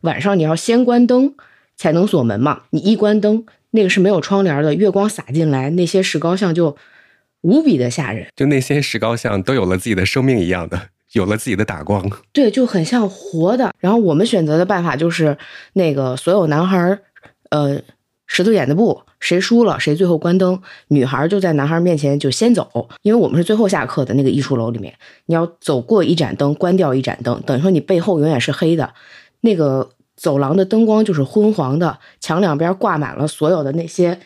[0.01, 1.33] 晚上你要先关灯
[1.77, 6.75] 才能锁门嘛，你一关灯，那个是没有窗帘的，月光洒进来，那些石膏像就
[7.41, 10.89] 无比的吓人，就那些石膏像都有了自己的生命一样的。
[11.15, 13.73] 有了自己的打光，对，就很像活的。
[13.79, 15.37] 然后我们选择的办法就是，
[15.73, 16.99] 那个所有男孩
[17.51, 17.81] 呃，
[18.27, 20.61] 石头剪子布，谁输了谁最后关灯。
[20.89, 24.93] 女孩就在男孩面前就先走，因为我们是最后下课的那个艺术楼里面，
[25.27, 28.93] 你要走过一盏灯，关掉一盏灯，等于说你背后永远是黑的。
[29.39, 34.19] 那个走廊的灯光就是昏黄的，墙两边挂满了所有的那些，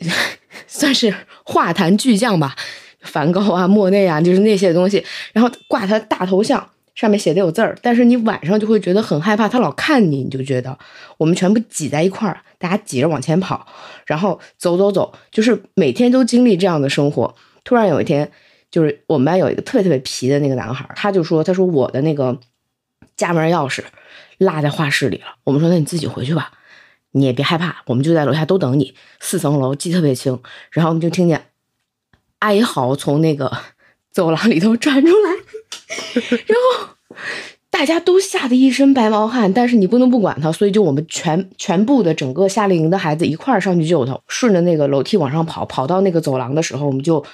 [0.68, 2.54] 算是画坛巨匠吧。
[3.02, 10.78] 梵高啊，莫内啊，就是那些东西，然后挂他大头像，上面写的有字儿，但是你晚上就会觉得很害怕，他老看你，你就觉得
[11.16, 13.66] 我们全部挤在一块儿，大家挤着往前跑，
[14.06, 17.34] 然后走走走，就是每天都经历这样的生活。
[17.64, 18.30] 突然有一天，
[18.70, 22.38] 就是我们班有一个特别特别皮的那个男孩，他就说：“他说我的那个
[23.16, 23.82] 家门钥匙
[24.38, 26.52] 落在画室里了。”我们说：“那你自己回去吧，
[27.12, 31.49] 你也别害怕，我们就在楼下都等你。”四层楼记特别清，然后我们就听见。
[32.40, 33.50] 哀嚎从那个
[34.12, 35.30] 走廊里头传出来，
[36.46, 36.88] 然后
[37.70, 47.24] 大家都吓得一身白毛汗，但是你不能不管他，所以就我们全全部的整个夏令营的孩子一块儿上去救他，顺着那个楼梯往上跑，跑到那个走廊的时候，我们就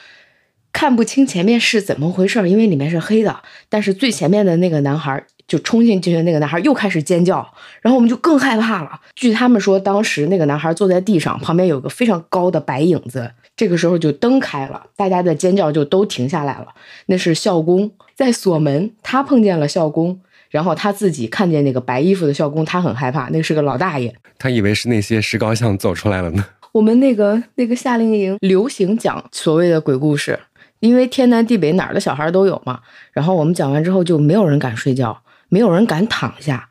[0.73, 3.35] 看不清前面是怎么回事，因为里面是黑的。
[3.71, 7.37] 但是最前面的那个男孩就冲进去的那个男孩又开始尖叫，
[7.81, 9.01] 然后我们就更害怕了。
[9.15, 13.31] 据他们说，当时那个男孩坐在地上，旁边有个非常高的白影子。
[13.57, 16.67] 这个时候就灯开了，大家的尖叫就都停下来了。
[17.07, 23.29] 那是校工在锁门，他碰见了校工，然后他自己看见那个白衣服的校工，他很害怕。
[23.31, 26.45] 那是个老大爷，他以为是那些石膏像走出来了呢。
[26.73, 30.39] 我们那个那个夏令营流行讲所谓的鬼故事，
[30.81, 32.81] 因为天南地北哪儿的小孩都有嘛。
[33.13, 36.69] 然后我们讲完之后，就没有人敢睡觉，没有人敢躺下。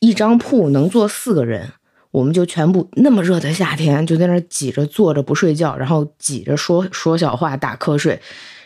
[0.00, 1.72] 一张铺能坐四个人，
[2.18, 8.20] 我们就全部那么热的夏天，就在那挤着坐着不睡觉，然后挤着说说小话打瞌睡。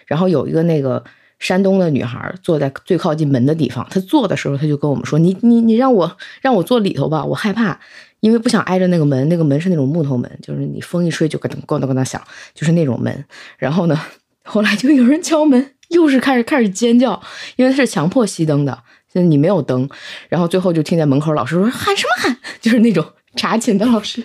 [0.07, 1.05] 然后有一个那个
[1.39, 7.79] 山东的女孩坐在最靠近门的地方，她坐的时候，她就跟我们说：“你你你让我让我坐里头吧，我害怕，
[8.21, 9.29] 因为不想挨着那个门。
[9.29, 12.21] 那个门是那种木头门，就是你风一吹就咯噔咯噔咯噔响，
[12.55, 13.25] 就是那种门。
[13.59, 14.01] 然后呢，
[14.45, 17.23] 后来就有人敲门，又是开始开始尖叫，
[17.57, 18.83] 因为是强迫熄灯的。”
[19.15, 19.87] 你没有灯，
[20.31, 23.05] 然后最后就听见门口老师说喊什么喊，就是那种
[23.37, 24.23] 查寝的老师，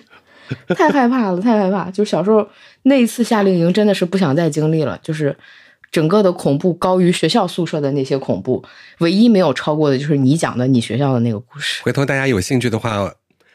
[0.76, 1.90] 太害怕了，太害怕。
[1.92, 2.48] 就小时候
[2.84, 5.00] 那一次夏令营，真的是不想再经历了。
[5.02, 5.36] 就是
[5.92, 8.64] 整个的恐怖高于学校宿舍的那些恐怖，
[9.00, 11.82] 唯一没有超过的就是你讲的你学校的那个故事。
[11.84, 13.12] 回头大家有兴趣的话，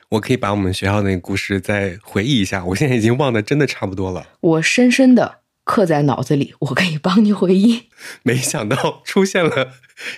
[0.08, 2.64] 我可以把我们学校那个故事再回忆一下。
[2.64, 4.26] 我现在已经忘得真的差不多了。
[4.40, 5.41] 我深深的。
[5.64, 7.84] 刻在脑子里，我可以帮你回忆。
[8.24, 9.68] 没想到出现了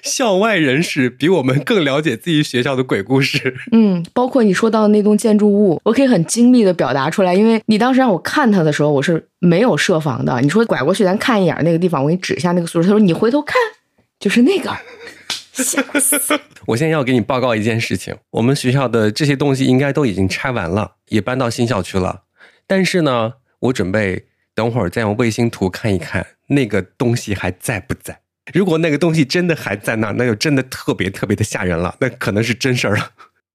[0.03, 3.55] 校外人士比我们更了解自己学校的鬼故事。
[3.73, 7.35] 嗯，包括你说到的那栋建筑物，我可以很精密的表达出来。
[7.35, 10.41] 因为你当时让我看它的时候，我是没有设防的。
[10.41, 12.89] 你说拐过去咱看一眼那个地方，我给你指一下那个宿舍。
[12.89, 13.57] 他说你回头看，
[14.19, 14.75] 就是那个。
[15.53, 16.19] 吓死！
[16.67, 22.23] 我现在要给你报告一件事情：我们学校的这些东西应该都已经拆完了，也搬到新校区了。
[22.67, 24.25] 但是呢，我准备。
[24.55, 28.21] 等会儿再用卫星图看一看那个东西还在不在。
[28.53, 33.11] 如果那个东西真的还在那，那就真的特别特别的吓人了，那可能是真事儿了。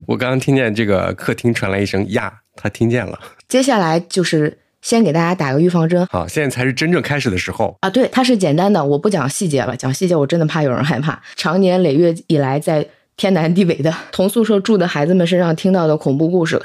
[0.07, 3.19] 我刚刚听见这个客厅传来一声呀，他听见了。
[3.47, 6.05] 接下来就是先给大家打个预防针。
[6.07, 7.89] 好，现在才是真正开始的时候啊。
[7.89, 11.21] 对，它是简单的，我不讲细节了，讲细节我真的怕有人害怕。
[11.35, 16.61] 长年累月以来，在天南地北的同宿舍住的孩子们身上听到的恐怖故事。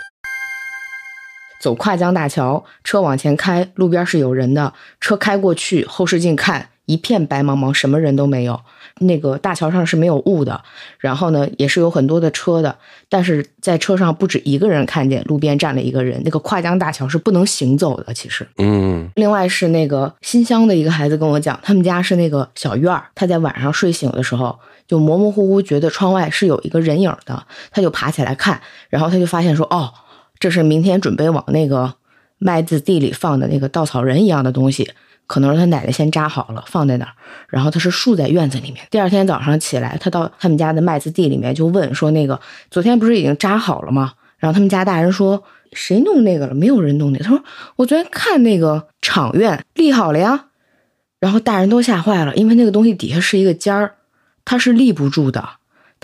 [1.65, 4.71] 走跨江大桥，车往前开，路边是有人的。
[5.01, 8.61] 车开过去，后视镜看，一片白茫茫，什么人都没有。
[8.99, 10.61] 那个大桥上是没有雾的，
[10.99, 12.77] 然后呢，也是有很多的车的，
[13.09, 16.21] 但是在车上不止一个人看见，路边站了一个人。
[16.23, 18.47] 那个跨江大桥是不能行走的，其实。
[18.59, 19.09] 嗯。
[19.15, 29.91] 另外是那个新乡的一个孩子跟我讲，他们家是那个小院儿，他在晚上睡醒的时候，就模模糊糊觉得窗外是有一个人影的，他就爬起来看，然后他就发现说，哦。
[30.45, 31.95] 这是明天准备往那个
[32.37, 34.91] 麦子地里放的那个稻草人一样的东西，
[35.27, 37.13] 可能是他奶奶先扎好了放在那儿，
[37.49, 38.87] 然后他是竖在院子里面。
[38.91, 42.39] 第二天早上起来，他到他们家的麦子地里面就问说：“那个
[42.71, 46.55] 昨天不是已经扎好了吗？”然后他们家大人说：“谁弄那个了？
[46.55, 47.43] 没有人弄那。”他说
[47.77, 50.49] ：“我昨天看那个场院立好了呀。”
[51.21, 53.95] 然后大人都吓坏了，因为那个东西底下是一个尖儿，
[54.45, 55.43] 它是立不住的。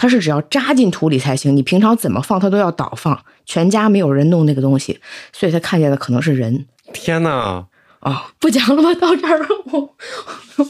[0.01, 3.23] 它是只要扎进土里才行，你平常怎么放它都要倒放。
[3.45, 4.99] 全家没有人弄那个东西，
[5.31, 6.65] 所以他看见的可能是人。
[6.95, 7.67] 天哪！
[7.99, 8.95] 啊，不讲了吧？
[8.95, 9.95] 到这儿了，我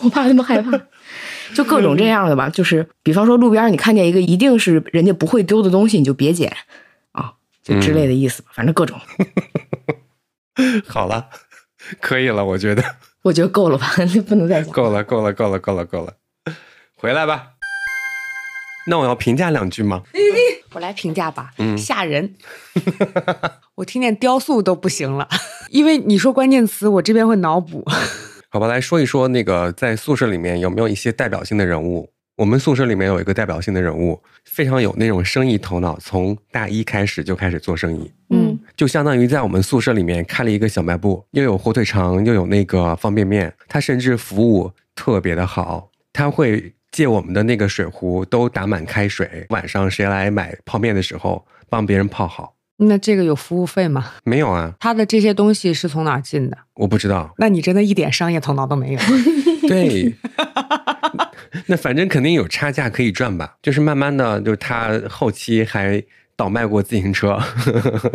[0.03, 0.73] 我怕他们害怕。
[1.55, 6.53] 就各种这样的吧，就是比方说路边你看见一个一定是人家不会丢的东西，你就别捡
[7.13, 8.43] 啊，就之类的意思。
[8.53, 8.99] 反正各种。
[10.89, 11.29] 好了，
[12.01, 12.83] 可以了，我觉得。
[13.23, 13.93] 我觉得够了吧？
[14.27, 14.73] 不能再讲。
[14.73, 16.15] 够了，够了，够了，够了，够了。
[16.97, 17.60] 回来吧。
[18.91, 20.03] 那我要评价两句吗？
[20.75, 21.53] 我来评价吧。
[21.59, 22.35] 嗯，吓人。
[23.77, 25.29] 我听见雕塑都不行了，
[25.71, 27.85] 因为你说关键词，我这边会脑补。
[28.51, 32.11] 好吧，来说一说那个在宿舍里面有没有一些代表性的人物？
[32.37, 38.11] 我们宿舍里面有一个代表性的人物，非常有那种生意头脑，从大一开始就开始做生意。
[38.31, 43.55] 嗯，就相当于在我们宿舍里面开了一个小卖部，又有火腿肠，又有那个方便面。
[43.69, 46.75] 他甚至服务特别的好，他会。
[46.93, 52.55] 借我们的那个水壶都打满开水，晚上谁来买泡面的时候帮别人泡好。
[52.83, 54.13] 那这个有服务费吗？
[54.25, 54.75] 没有啊。
[54.81, 56.57] 他的这些东西是从哪儿进的？
[56.75, 57.33] 我不知道。
[57.37, 59.01] 那你真的一点商业头脑都没有。
[59.69, 60.15] 对。
[61.67, 63.57] 那反正肯定有差价可以赚吧？
[63.63, 66.03] 就是慢慢的，就是他后期还
[66.35, 67.39] 倒卖过自行车。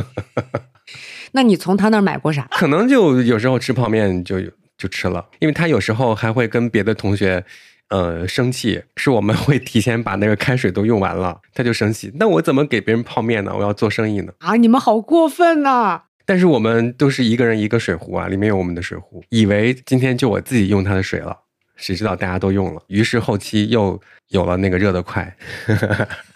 [1.34, 2.48] 那你从他那儿买过啥？
[2.52, 4.42] 可能就有时候吃泡面就
[4.78, 7.46] 就吃了，因为他有时候还会跟别的同学。
[7.90, 12.12] 呃，生气是我们会提前把那个开水都用完了，他就生气。
[12.16, 13.54] 那我怎么给别人泡面呢？
[13.56, 14.34] 我要做生意呢。
[14.40, 16.02] 啊，你们好过分呐！
[16.26, 21.38] 但是我们都是一个人一个水壶啊，里面有我们的水壶，以为今天就我自己用他的水了，
[21.76, 22.82] 谁知道大家都用了。
[22.88, 25.38] 于是后期又有了那个热得快。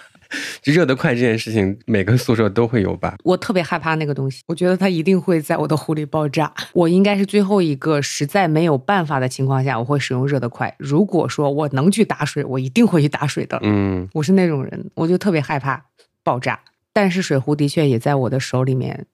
[0.63, 3.15] 热得快这件事情，每个宿舍都会有吧？
[3.23, 6.53] 我特别害怕那个东西，我觉得它一定会在我的壶里爆炸。
[6.73, 10.75] 我应该是最后一个，实在没有办法的情况下，我会使用热得快。
[10.77, 13.59] 如果说我能去打水，我一定会去打水的。
[13.63, 15.83] 嗯，我是那种人，我就特别害怕
[16.23, 16.59] 爆炸。
[16.93, 19.05] 但是水壶的确也在我的手里面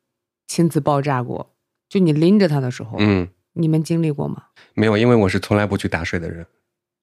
[0.47, 1.51] 亲自爆炸过。
[1.87, 4.43] 就你拎着它的时候，嗯，你们经历过吗？
[4.73, 6.45] 没有，因为我是从来不去打水的人。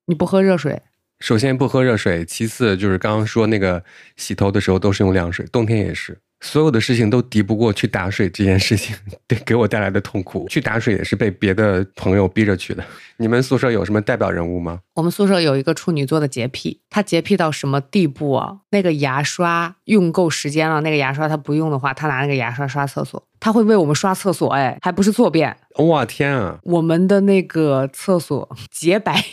[0.06, 0.82] 你不喝热水？
[1.22, 3.80] 首先不喝热水，其次就是刚刚说那个
[4.16, 6.18] 洗头的时候都是用凉水，冬天也是。
[6.40, 8.96] 所有的事情都敌不过去打水这件事情，
[9.28, 10.48] 对给我带来的痛苦。
[10.48, 12.84] 去打水也是被别的朋友逼着去的。
[13.18, 14.80] 你们宿舍有什么代表人物吗？
[14.94, 18.56] 我们宿舍有一个处女座的洁癖，他洁癖到什么地步啊？
[18.70, 25.56] 那个牙刷用够时间了，那个牙刷他不用的话，他拿那个牙刷刷厕所，他会为我们刷厕所，哎，还不是坐便。
[25.76, 26.58] 哇天啊！
[26.64, 29.24] 我们的那个厕所洁白。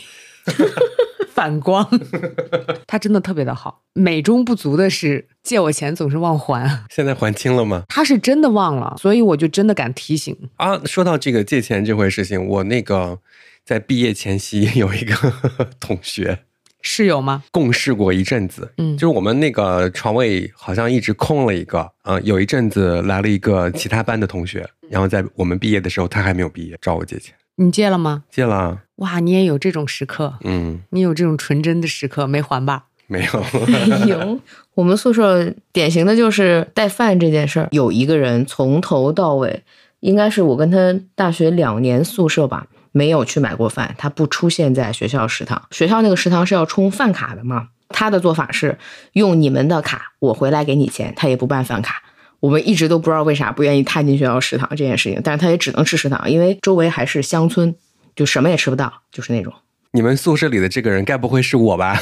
[1.40, 1.88] 反光，
[2.86, 3.80] 他真的特别的好。
[3.94, 6.84] 美中不足的是，借我钱总是忘还。
[6.90, 7.84] 现在还清了吗？
[7.88, 10.78] 他是真的忘了，所以我就真的敢提醒啊。
[10.84, 13.18] 说到这个借钱这回事情，我那个
[13.64, 15.32] 在毕业前夕有一个
[15.80, 16.40] 同学
[16.82, 17.42] 室友吗？
[17.50, 22.20] 共事过一阵子，嗯，就是我们那个床位好像一直空了一个啊。
[22.20, 27.34] 有一阵子来了一个其他班的同学，然后在我们毕业的时候，他还没有毕业，找我借钱。
[27.62, 28.24] 你借了吗？
[28.30, 28.80] 借了。
[28.96, 32.84] 哇，你也有这种时刻，嗯，你有这种纯真的时刻，没还吧？
[33.06, 33.44] 没有，
[34.08, 34.40] 有。
[34.74, 39.62] 我们宿舍典型的就是带饭这件事儿，有一个人从头到尾，
[40.00, 45.62] 应该是我跟他大学两年宿舍吧，没有去买过饭，他不出现在学校食堂。
[45.70, 47.68] 学校那个食堂是要充饭卡的嘛？
[47.90, 48.78] 他的做法是
[49.12, 52.02] 用你们的卡，我回来给你钱，他也不办饭卡。
[52.40, 57.74] 我们一直都不知道为啥不愿意踏进学校食堂这件事情，但是他也只能吃食堂，因为周围还是乡村。
[58.16, 59.52] 就什么也吃不到，就是那种。
[59.92, 61.96] 你们宿舍里的这个人，该不会是我吧？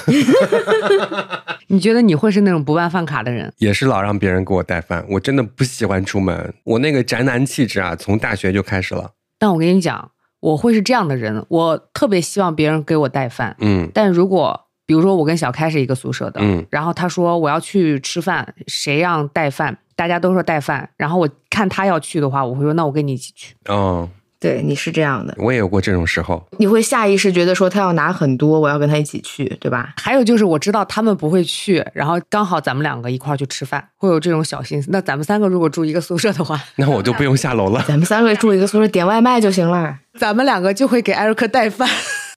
[1.68, 3.53] 你觉得你会是那种不办饭卡的人？
[3.59, 5.05] 也是老让别人给我带饭。
[5.11, 9.12] 我真的不喜欢出门，我那个宅男气质啊，从大学就开始了。
[9.38, 13.55] 但我跟你讲，我会是这样的人，我特别希望别人给我带饭。
[13.61, 19.77] 嗯，但如果比如说我跟小开是一个宿舍的，嗯，然后他说我要去吃饭，谁让带饭？
[19.94, 23.55] 大家都说带饭，然后我看他要去的话，我会说那我跟你一起去。
[23.66, 24.09] 哦。
[24.40, 26.40] 对，你是这样的，我也有过这种时候。
[26.59, 29.92] 你会下意识觉得说他要拿很多，我要跟他一起去，对吧？
[29.96, 34.90] 还有就是我知道他们不会去，然后刚好咱们两个一块儿去吃饭，会有这种小心思。
[34.92, 37.85] 那咱们三个如果住一个宿舍的话， 那我就不用下楼了。
[37.88, 39.98] 咱们三个住一个宿舍，点外卖就行了。
[40.16, 41.88] 咱们两个就会给艾瑞克带饭，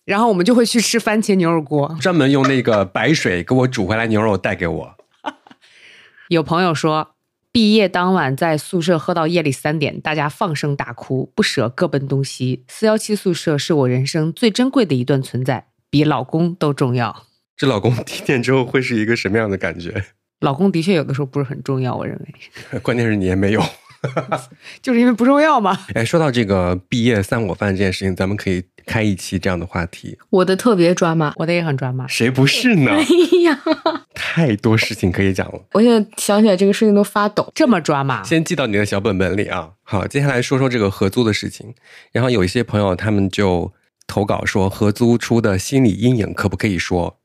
[0.05, 4.95] 然后我们就会去吃番茄牛肉锅，专门用那个白水给我煮回来牛肉带给我。
[6.29, 7.15] 有朋友说。
[7.53, 12.63] 毕业当晚在宿舍喝到夜里三点，大家放声大哭，不舍各奔东西。
[12.69, 17.23] 四幺七宿舍是我人生最珍贵的一段存在，比老公都重要。
[17.57, 20.01] 这老公听见之后会是一个什么样的感觉？
[20.39, 22.79] 老公的确有的时候不是很重要，我认为。
[22.79, 23.61] 关键是你也没有。
[24.81, 25.77] 就是因为不重要嘛。
[25.93, 30.17] 哎，说到这个毕业散伙饭这件事情，咱们可以开一期这样的话题。
[30.29, 32.89] 我的特别抓马，我的也很抓马，谁不是呢？
[32.97, 33.03] 哎
[33.43, 33.61] 呀，
[34.15, 35.61] 太多事情可以讲了。
[35.73, 39.69] 我现在想起来这个事情都发抖，这么抓马，先记到你的小本本里啊。
[39.83, 41.73] 好，接下来说说这个合租的事情。
[42.11, 43.71] 然后有一些朋友他们就
[44.07, 47.19] 投稿说，合租出的心理阴影可不可以说？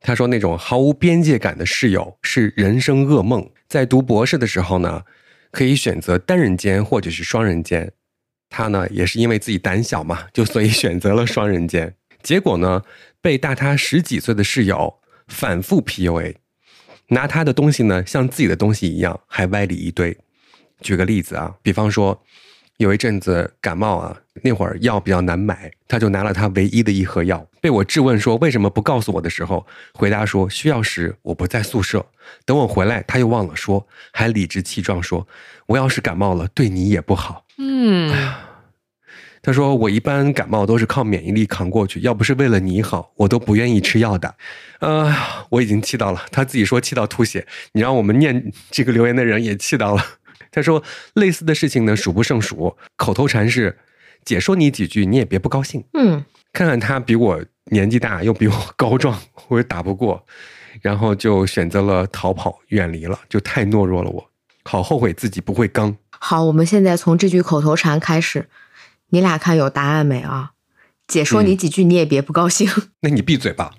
[0.00, 3.50] 他说那种毫无边界感的室友是人生噩梦。
[3.68, 5.02] 在读博士的时候呢。
[5.54, 7.90] 可以选择单人间或者是双人间，
[8.50, 11.94] 他呢也是因为自己胆小嘛， 就所以选择了双人间。
[12.22, 12.82] 结果呢，
[13.20, 16.34] 被大他十几岁的室友反复 PUA，
[17.08, 20.18] 拿他的东西呢像自己的东西一样，还歪理一堆。
[20.80, 22.22] 举个例子啊，比方说。
[22.78, 27.46] 有一阵子感冒啊，那会儿药比较难买，他就拿了他唯一的一盒药。
[27.60, 32.04] 被我质问说为什么不告诉我的时候，回答说需要时我不在宿舍，
[32.44, 35.26] 等我回来他又忘了说，还理直气壮说
[35.66, 37.46] 我要是感冒了对你也不好。
[37.58, 38.12] 嗯，
[39.40, 44.34] 他说我一般感冒都是靠免疫力扛过去，要不是为了你好，我都不愿意吃药的。
[44.80, 45.14] 呃，
[45.48, 50.04] 我已经气到了，他自己说气到吐血，你让我们念这个留言的人也气到了。
[50.54, 50.80] 他说
[51.14, 52.76] ：“类似的事情呢，数不胜数。
[52.94, 53.76] 口头禅是，
[54.24, 55.82] 姐说你几句，你也别不高兴。
[55.94, 60.24] 嗯，看看他比我年纪大，又比我高壮， 我也打不过，
[60.80, 64.08] 然后就选择了逃跑，远离了，就太懦弱了。
[64.10, 64.30] 我
[64.62, 65.96] 好后悔自己不会刚。
[66.20, 68.48] 好，我们现在从这句口头禅开始，
[69.08, 70.52] 你俩看有答案没啊？
[71.08, 72.70] 姐说你几句，你也别不高兴。
[73.02, 73.74] 那你闭嘴吧。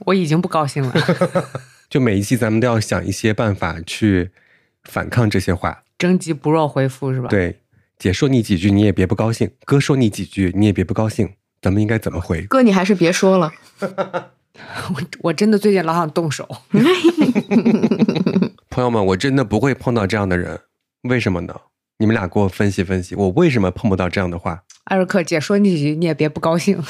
[0.00, 0.94] 我已经不高兴了。
[1.88, 4.30] 就每一期咱们都要想一些办法去
[4.84, 7.28] 反抗这些话。”征集不若回复是吧？
[7.28, 7.60] 对，
[7.98, 11.28] 姐说你几句你也别不高兴，哥说你几句你也别不高兴，
[11.60, 12.42] 咱们应该怎么回？
[12.42, 16.48] 哥，你还是别说了， 我我真的最近老想动手。
[18.70, 20.60] 朋友们，我真的不会碰到这样的人，
[21.02, 21.54] 为什么呢？
[21.98, 24.62] 你们俩给我分析分析，我为什么碰不到这样的话？
[24.84, 26.80] 艾瑞克，姐说你几句你也别不高兴。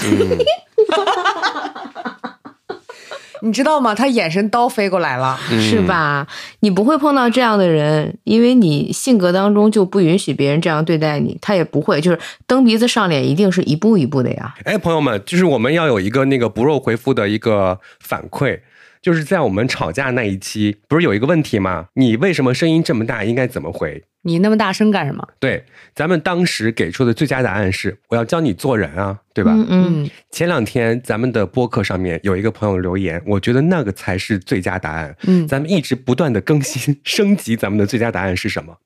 [3.42, 3.94] 你知道吗？
[3.94, 6.26] 他眼神刀飞过来了，是吧？
[6.60, 11.36] 你不会碰到这样的人，因为你性格当中就不允许别人这样对待你。
[11.40, 14.54] 他也不会，就是蹬鼻子上脸，一定是一步一步的呀。
[14.64, 18.60] 哎，朋友们，就是我们要有一个那个不肉回复的一个反馈，
[19.00, 21.86] 就是在我们吵架那一期，不是有一个问题吗？
[21.94, 23.24] 你为什么声音这么大？
[23.24, 24.04] 应该怎么回？
[24.22, 25.26] 你那么大声干什么？
[25.38, 29.54] 对，咱们当时给出的最佳答案是：我要教你做人啊，对吧？
[29.68, 30.10] 嗯。
[30.30, 35.16] 前两天咱们的播客上面有一个朋友留言，我觉得那个才是最佳答案。
[35.26, 38.76] 嗯，咱们一直不断的更新 升级，咱们的最佳答案是什么？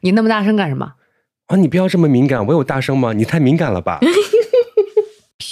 [0.00, 0.92] 你那么大声干什么？
[1.46, 3.12] 啊，你不要这么敏感，我有大声吗？
[3.14, 3.98] 你太敏感了吧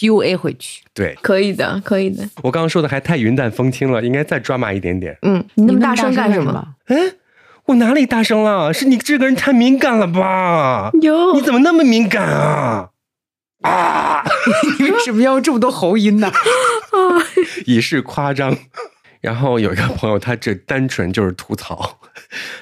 [0.09, 0.83] ？PUA 回去。
[0.93, 2.29] 对，可以的，可以的。
[2.43, 5.17] 我刚刚说的还太云淡风轻了，应该再抓马一点点。
[5.23, 6.75] 嗯，你那么大声干什么？
[6.89, 7.15] 嗯。
[7.67, 8.75] 我哪里大声了？
[8.75, 10.91] 是你这个人太敏感了吧？
[11.01, 12.91] 哟你怎么那么敏感啊？
[13.63, 14.23] 啊！
[14.79, 16.29] 你为什么要这么多喉音呢？
[16.93, 17.25] 啊
[17.65, 18.55] 以示夸张。
[19.23, 22.01] 然后有一个朋友，他这单纯就是吐槽。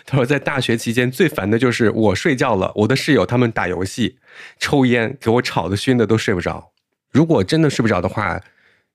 [0.07, 4.19] 他说，在大学期间最烦的就是我睡觉了，我的室友他们打游戏、
[4.61, 6.71] 抽烟，给我吵得熏的都睡不着。
[7.13, 8.41] 如果真的睡不着的话，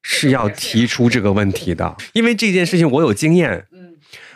[0.01, 3.67] 是要提出这个问题的，因为这件事情我有经验。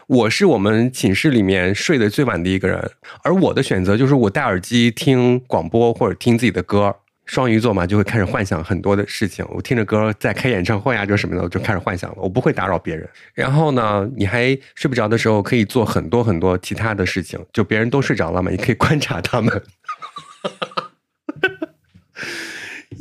[0.08, 2.92] 我是我们寝室里面睡得最晚的一个人，
[3.24, 6.94] 而我的选择就是我戴耳机听广播或者听自己的歌。
[7.26, 9.46] 双鱼座嘛，就会开始幻想很多的事情。
[9.52, 12.18] 我听着歌在开演唱会啊，就什么的，我就开始幻想了。
[12.18, 13.08] 我不会打扰别人。
[13.34, 17.40] 然后呢，你还睡不着的时候，可以做很多很多其他的事情。
[17.54, 19.64] 就别人都睡着了嘛，你可以观察他们。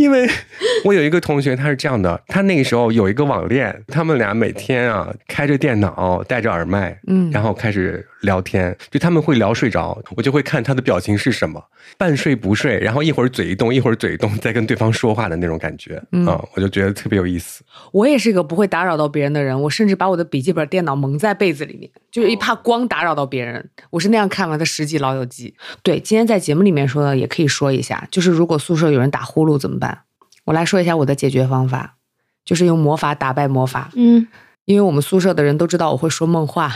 [0.00, 0.26] 因为
[0.84, 11.62] 我有一个同学，他是这样的，他那个时候有一个网恋，他们俩每天啊开着电脑，戴着耳麦，嗯，然后开始聊天，就他们会聊睡着，我就会看他的表情是什么，
[11.96, 15.96] 半睡不睡，然后一会儿嘴一动，一会儿嘴一动，在跟对方说话的那种感觉，
[16.26, 17.64] 啊，我就觉得特别有意思。
[17.92, 23.70] 我也是一个不会打扰到别人的人，我甚至把我的笔记本电脑蒙在被子里面，就是一怕光打扰到别人。
[23.90, 25.54] 我是那样看完的十集《老友记》。
[25.82, 30.02] 对，今天在节目里面说的也可以说一下，就是如果宿舍有人打呼噜怎么办？
[30.44, 31.96] 我来说一下我的解决方法，
[32.44, 33.90] 就是用魔法打败魔法。
[33.94, 34.26] 嗯，
[34.64, 36.72] 因为我们宿舍的人都知道我会说梦话。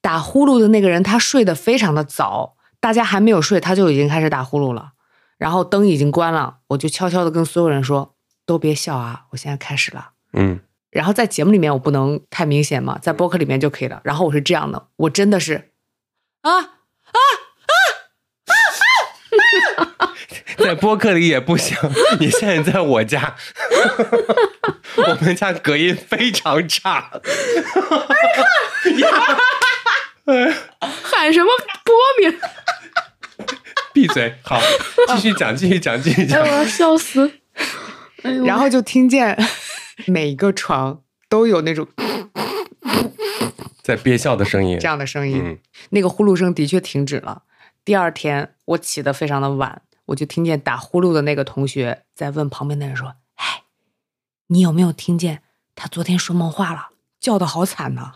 [0.00, 4.92] 打呼噜的那个人他睡得非常的早，大家还没有睡他就已经开始打呼噜了，
[5.36, 8.14] 然后灯已经关了，我就悄悄的跟所有人说
[8.46, 14.00] ：“都别笑啊，我现在开始了。”嗯，然后在节目里面我不能太明显嘛，在播客里面就可以了。
[14.04, 15.72] 然后我是这样的，我真的是
[16.42, 17.18] 啊啊啊
[19.76, 20.14] 啊啊！
[20.58, 21.76] 在播客里也不行。
[22.18, 23.34] 你现在在我家，
[24.96, 27.10] 我们家隔音非常差。
[30.80, 31.50] 喊什么
[31.84, 32.40] 波名？
[33.92, 34.34] 闭嘴！
[34.42, 34.60] 好，
[35.08, 36.40] 继续讲，继续讲，继续讲。
[36.42, 37.30] 我要笑死！
[38.44, 39.36] 然后就听见
[40.06, 41.88] 每个床都有那种
[43.82, 45.58] 在憋笑的声音，这样的声音。
[45.90, 47.42] 那个呼噜声的确停止了。
[47.84, 49.82] 第二天我起得非常的晚。
[50.06, 53.62] 我就听见打呼噜的那个同学在问旁边的人说：“哎，
[54.48, 55.42] 你有没有听见
[55.76, 56.88] 他昨天说梦话了？
[57.20, 58.12] 叫的好惨呢，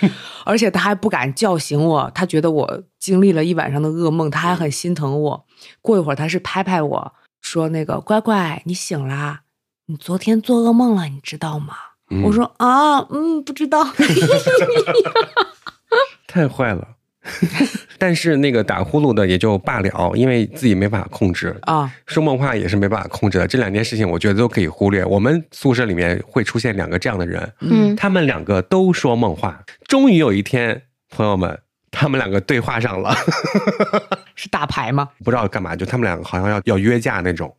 [0.44, 5.46] 而且他还不敢叫醒我，他觉得我经历了一晚上的噩梦，他还很心疼我。
[5.80, 9.40] 过一会儿他是拍拍我说：‘那个乖乖，你醒啦，
[9.86, 11.74] 你昨天做噩梦了，你知道吗？’
[12.24, 13.84] 我说：‘啊，嗯，不知道。
[16.26, 16.95] ’太坏了。”
[17.98, 21.90] 但是那个打呼噜的也就罢了，因为自己没办法控制啊。
[22.06, 25.04] 说梦话也是没办法控制的，这两件事情我觉得都可以忽略。
[25.04, 29.62] 我们宿舍里面会出现两个这样的人，嗯，他们两个都说梦话。
[29.86, 31.58] 终于有一天，朋友们，
[31.90, 33.14] 他们两个对话上了，
[34.36, 35.08] 是打牌吗？
[35.24, 37.56] 不知道干嘛，就他们两个好像要要约架那种，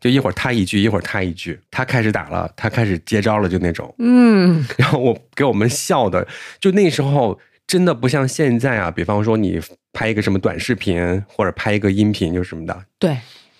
[0.00, 4.66] 就一会儿他一句，一会儿他一句，他开始打了，他开始接招了，就那种，嗯。
[4.76, 6.28] 然后我给我们笑的，
[6.60, 7.38] 就那时候。
[7.66, 8.90] 真的不像现在啊！
[8.90, 9.58] 比方说你
[9.92, 12.84] 拍一个什么短视频，或者拍一个音频，就什么的。
[12.98, 13.16] 对，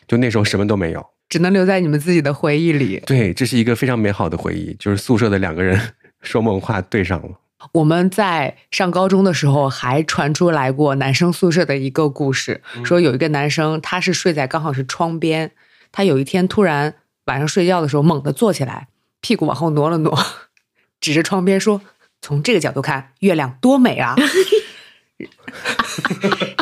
[0.07, 3.03] 就那时候什么都没有，只能留在你们自己的回忆里。
[3.07, 5.81] 对，这是一个非常美好的回忆，就是宿舍的两个人
[6.21, 7.39] 说梦话对上了。
[7.73, 15.53] 我们在上高中的时候还传出来过男生宿舍的一个故事，说有一个男生他是睡在刚好是窗边，
[15.91, 16.97] 他有一天突然
[17.27, 18.89] 晚上睡觉的时候猛地坐起来，
[19.21, 20.19] 屁股往后挪了挪，
[21.01, 21.81] 指着窗边说。
[22.23, 24.15] 从这个角度看，月亮多美啊！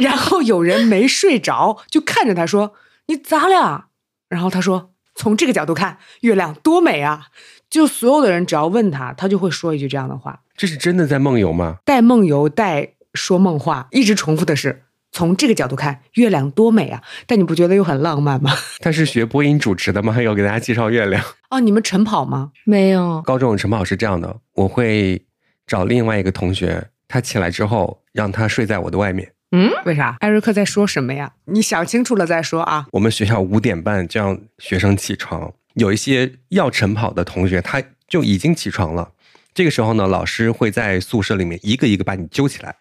[0.00, 2.74] 然后有人没睡着，就看着他说
[3.06, 3.86] ：“你咋了？”
[4.28, 7.26] 然后他说：“从这个角度看，月亮多美啊！”
[7.70, 10.40] 就所有的人只要问他，他就会说一句这样的话。
[10.56, 11.76] 这是真的在梦游吗？
[11.84, 14.82] 带梦游，带说梦话，一直重复的是
[15.12, 17.02] ：“从这个角度看，月亮多美啊！
[17.26, 18.50] 但你不觉得又很浪漫吗？
[18.80, 20.12] 他是学播音主持的吗？
[20.12, 21.60] 还有给大家介绍月亮哦？
[21.60, 22.50] 你们晨跑吗？
[22.64, 23.22] 没有。
[23.22, 25.24] 高中晨跑是这样的，我会
[25.70, 29.32] 找另外一个同学，他起来之后让他睡在我的外面。
[29.52, 29.70] 嗯？
[29.84, 30.16] 为啥？
[30.18, 31.34] 艾瑞克在说什么呀？
[31.44, 32.88] 你想清楚了再说啊。
[32.90, 39.12] 我们学校五点半就让学生起床，有一些要晨跑的同学他就已经起床了。
[39.54, 42.74] 这个时候呢，老师会在宿舍里面一个一个把你揪起来。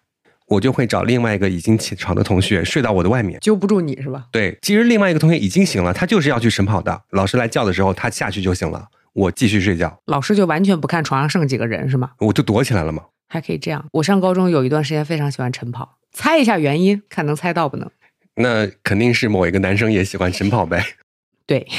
[0.48, 4.26] 我就会找另外一个已经起床的同学睡到我的外面，揪不住你是吧？
[4.32, 7.02] 对，其实另外一个同学已经醒了，他就是要去晨跑的。
[7.10, 10.00] 老师来叫的时候，他下去就行了，我继续睡觉。
[10.06, 12.12] 老师就完全不看床上剩几个人是吗？
[12.18, 13.04] 我就躲起来了嘛。
[13.28, 13.86] 还可以这样。
[13.92, 17.90] 我上高中有一段时间非常喜欢晨跑，猜一下原因，看能猜到不能？
[18.34, 20.84] 那肯定是某一个男生也喜欢晨跑呗。
[21.46, 21.66] 对。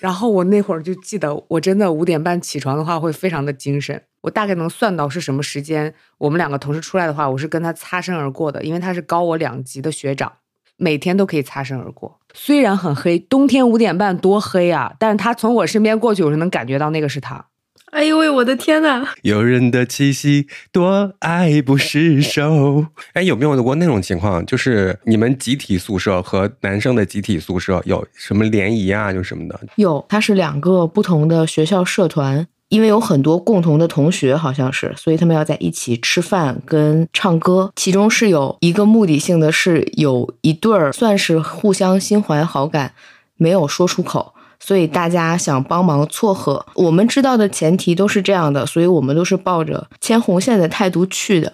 [0.00, 4.00] 然后我那会儿就记得，我真的五点半起床的话会非常的精神。
[4.20, 10.32] 我大概能算到是什么时间，我们两个同时出来的话，我是跟他擦身而过的，因为他是高我两级的学长，
[10.78, 12.18] 每天都可以擦身而过。
[12.32, 17.44] 虽然很黑，冬天五点半多黑啊，但是他从我身边过去，我是能感觉到那个是他。
[17.90, 19.08] 哎呦喂，我的天呐！
[19.22, 22.84] 有人的气息多爱不释手。
[23.14, 24.44] 哎，有没有过那种情况？
[24.44, 29.58] 就是你们集体宿舍和男生的集体宿舍有什么联谊啊，就什么的？
[29.76, 37.70] 有，它是两个不同的学校社团，因为有很多共同的同学，好像是，所以他们要在一起吃饭跟唱歌。
[37.76, 42.92] 其中是有一个目的性的，是有一对儿算是互相心怀好感，
[43.36, 44.34] 没有说出口。
[44.60, 51.52] 所以大家想帮忙撮合，我们知道的前提都是这样的，所以我们都是抱着牵红线的态度去的。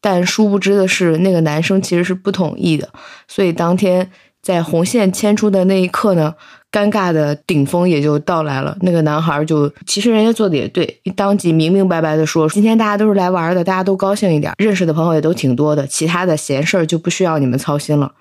[0.00, 2.88] 但殊不知的是，那个男生其实是不同意的。
[3.28, 4.10] 所以当天
[4.40, 6.34] 在红线牵出的那一刻呢，
[6.76, 8.76] 尴尬的顶峰也就到来了。
[8.82, 18.12] 那个男孩就其实人家做的也对，当即明明白白的说：“今天大家都是来玩的，大家都高兴一点，认识的朋友也都挺多的，其他的闲事儿就不需要你们操心了。”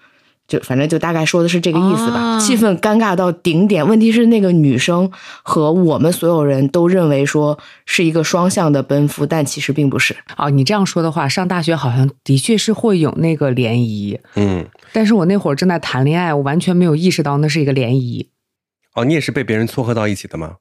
[0.47, 3.85] 就反正就大概说的是这个意思吧，气氛尴尬到顶点。
[3.85, 10.15] 问题是那个女生和我们所有人都认为说是一个双向的奔赴，但其实并不是。
[10.37, 18.29] 哦，你这样说的话，上大学好像的确是会有那个联谊，嗯，但是我那会儿正在谈恋爱，我完全没有意识到那是一个联谊。
[18.95, 20.57] 哦，你也是被别人撮合到一起的吗？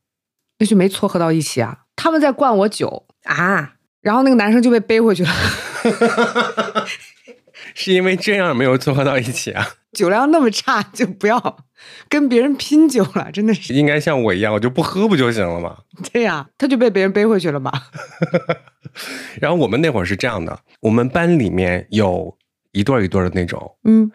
[0.58, 5.30] 那就没撮合到一起啊，他们在灌我酒啊，然后那个男生就被背回去了。
[7.74, 9.66] 是因为这样没有撮合到一起啊？
[9.92, 11.64] 酒量那么差，就不要
[12.08, 13.72] 跟别人拼酒了，真的是。
[13.72, 15.78] 应该像我一样，我就不喝不就行了吗？
[16.12, 17.72] 对呀，他就被别人背回去了嘛。
[19.40, 22.36] 然后我们那会儿是这样的，我们班里面有
[22.72, 24.10] 一对一对的那种，嗯。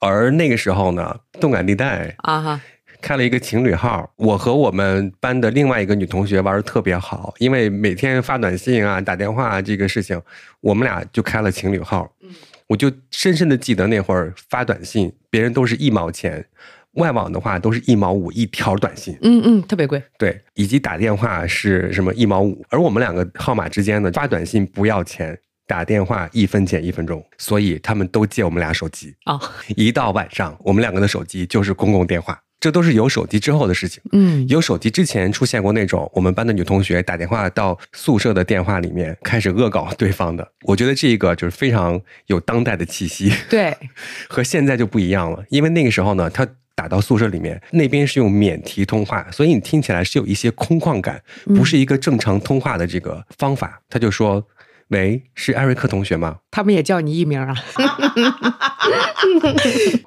[0.00, 2.60] 而那个时候呢，动感地带啊哈
[3.00, 10.20] 开了一个情侣号，我和我们班的另外一个女同学玩的特别好，因为每天发短信啊、打电话这个事情，
[10.60, 12.10] 我们俩就开了情侣号。
[12.22, 12.30] 嗯。
[12.66, 16.46] 我就深深的记得那会儿发短信，别人都是一毛钱，
[16.92, 20.00] 外网的话都是一毛五一条短信，嗯嗯，特别贵。
[20.16, 25.36] 对，以及打电话是什么一毛五，而我们两个号码之间呢，发短信不要钱，
[25.66, 29.36] 打电话一分钱一分钟，所以他们都借我们俩手机啊。
[29.74, 32.40] 一到晚上，我们两个的手机就是公共电话。
[32.60, 34.02] 这都是有手机之后的事情。
[34.12, 40.46] 嗯，有手机之前出现过那种我们班的女同学打电话到宿舍的电话里面开始恶搞对方的。
[40.64, 43.32] 我觉得这个就是非常有当代的气息。
[43.48, 43.74] 对，
[44.28, 45.42] 和现在就不一样了。
[45.48, 53.80] 因为那个时候呢，他打到宿舍里面，那边是用免提通话，所以你听起来是有一些空旷感，不是一个正常通话的这个方法。
[53.88, 54.46] 他就说。
[54.90, 56.38] 喂，是艾瑞克同学吗？
[56.50, 57.54] 他们也叫你艺名啊？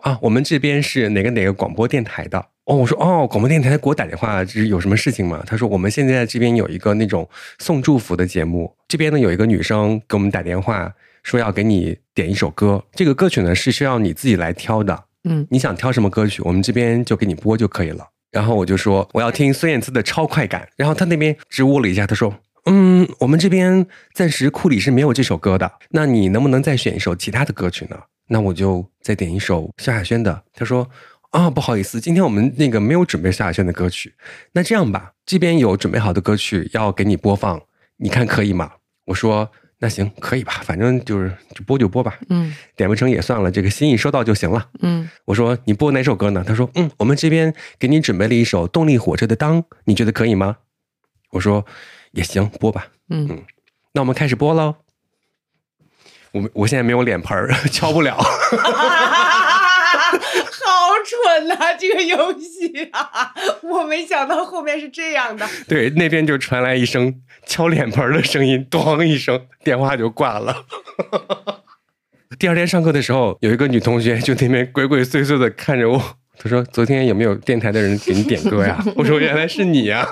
[0.04, 2.38] 啊，我们这边是哪个哪个广播电台的？
[2.66, 5.42] 哦，我说哦，广播电台给我打电话，就是有什么事情吗？
[5.48, 7.28] 他说我们现在这边有一个那种
[7.60, 15.06] 送祝福的节目，这边呢有一个女生给我们打电话，说要给你点一首歌，这个歌曲呢是需要你自己来挑的。
[15.24, 18.06] 嗯，你想挑什么歌曲，我们这边就给你播就可以了。
[18.32, 22.36] 然后我就说 我要听孙燕姿的《超快感》，然后他那边支吾了一下，他说。
[22.66, 25.70] 嗯，我们这边暂时库里是没有这首歌的。
[25.90, 27.98] 那你能不能再选一首其他的歌曲呢？
[28.30, 30.44] 那我就再点一首萧亚轩的。
[30.54, 30.90] 他说
[31.32, 34.14] ：“啊，不好意思，今天我们那个没有准备萧亚轩的歌曲。
[34.54, 37.62] 那这样吧，这边有准备好的歌曲要给你播放，
[37.98, 38.72] 你看可以吗？”
[39.08, 42.18] 我说：“那行，可以吧，反正就是就播就播吧。
[42.30, 44.70] 嗯，点不成也算了，这个心意收到就行了。
[44.82, 46.42] 嗯，我说你播哪首歌呢？
[46.48, 50.60] 他说：嗯，我们这边给你准备了一首动力火车的《当》，你觉得可以吗？
[51.32, 51.66] 我说。
[52.14, 52.88] 也行，播吧。
[53.10, 53.44] 嗯嗯，
[53.94, 54.76] 那我们开始播喽。
[56.32, 58.18] 我我现在没有脸盆儿， 敲不了。
[60.66, 60.70] 好
[61.06, 63.34] 蠢呐，这个游戏啊！
[63.62, 65.48] 我没想到后面是这样的。
[65.68, 70.66] 对，那边就传来一声敲脸盆的声音，咣一声，电话就挂了。
[72.40, 76.00] 第二天上课的时候，有一个女同学就那边鬼鬼祟祟的看着我，
[76.38, 80.08] 她说：“昨天有没有电台的人给你点歌呀？”我说：“原来是你呀！”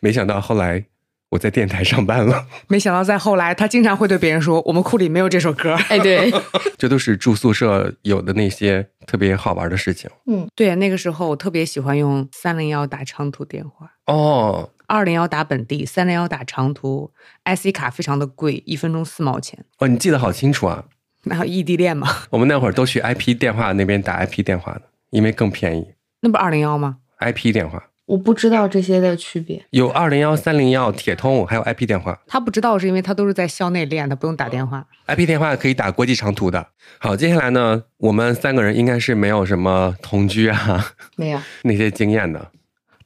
[0.00, 0.84] 没想到后来。
[1.30, 6.32] 我在电台上班了，没想到再后来，他经常会对别人说：“我们库里没有这首歌。”哎，对，
[6.78, 10.08] 这都是住宿舍有的那些特别好玩的事情。
[10.26, 13.90] 嗯，对，那个时候我特别喜欢用三零幺打长途电话。
[14.06, 17.10] 哦，二零幺打本地，三零幺打长途
[17.44, 19.64] ，IC 卡非常的贵，一分钟四毛钱。
[19.80, 20.84] 哦，你记得好清楚啊！
[21.24, 25.88] 那异地恋嘛， 我们那会儿都去 IP 电话那边打 IP 电话的，因为更便宜。
[26.20, 27.82] 那不二零幺吗？IP 电话。
[28.06, 32.16] 我不知道这些的区别，有二零幺、三零幺、铁通，还有 IP 电话。
[32.26, 34.86] 他不知道是因为他都是在校内练，他不用打电话。
[35.08, 36.68] IP 电话可以打国际长途的。
[36.98, 40.86] 好，接下来呢，我们三个人应该是没有什么同居啊，
[41.16, 42.52] 没有 那些经验的。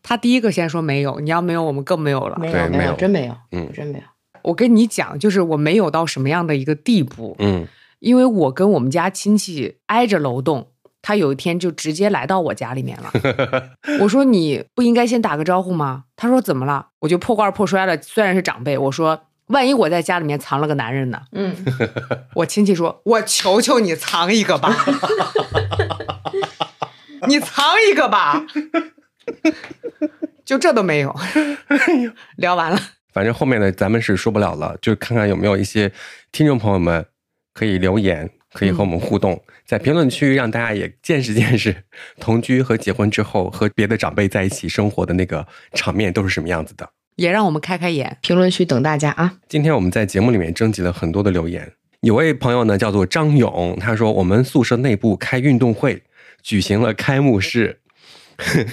[0.03, 2.38] 他第一个先说没有，你要没有，我们更没有了。
[2.38, 4.05] 没有，没有，真没有，嗯，真没有。
[4.42, 7.66] 我跟你讲，就是我没有到什么样的一个地步，嗯，
[8.01, 10.68] 因为我跟我们家亲戚挨着楼栋。
[11.03, 13.11] 他有一天就直接来到我家里面了。
[14.01, 17.96] 我说：“你不应该先打个招呼吗？”他说：“怎么了？”我就破罐破摔了。
[18.03, 21.57] 虽然是长辈，我说：“万一我在家里面藏了个男人呢？”嗯，
[22.36, 24.74] 我亲戚说：“我求求你藏一个吧，
[27.26, 28.44] 你藏一个吧。”
[30.44, 31.14] 就这都没有。
[32.36, 32.78] 聊完了，
[33.12, 35.92] 反正后面的咱们是说不了了，就看看有没有一些
[36.32, 37.07] 听众朋友们
[37.55, 38.28] 可以留言。
[38.53, 41.84] 可以和我们互动，在评论区让大家也见识见识
[42.18, 48.18] 同居和结婚之后和别的长辈在一起生活的那个场面都是什么样子的，也让我们开开眼。
[48.20, 49.38] 评论区等大家啊！
[49.48, 56.03] 今天我们在节目里面征集了很多的留言，有位朋友呢叫做张勇，他说我们宿舍内部开运动会，
[56.42, 57.80] 举行了开幕式，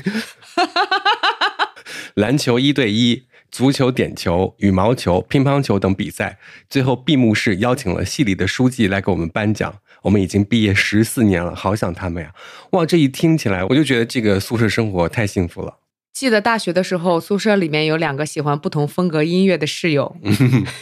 [2.16, 3.28] 篮球一对一。
[3.52, 6.38] 足球、点球、羽毛球、乒乓球等比赛，
[6.70, 9.80] 最后闭幕式邀请了系里的书记来给我们颁奖。
[10.04, 12.34] 我们已经毕业十四年了，好想他们呀！
[12.72, 15.80] 哇，这一听起来，我就觉得这个宿舍生活太幸福了。
[16.14, 20.16] 记得大学的时候，宿舍里面有两个喜欢不同风格音乐的室友，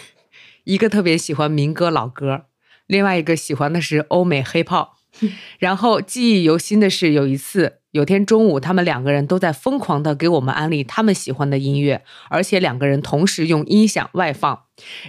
[0.65, 2.45] 一个特别喜欢民歌老歌，
[2.87, 4.97] 另外一个喜欢的是欧美黑炮。
[5.59, 7.79] 然后记忆犹新的是，有一次。
[7.95, 14.63] 有天中午，他们两个人都在疯狂的给我们安利他们喜欢的音乐，而且两个人同时用音响外放。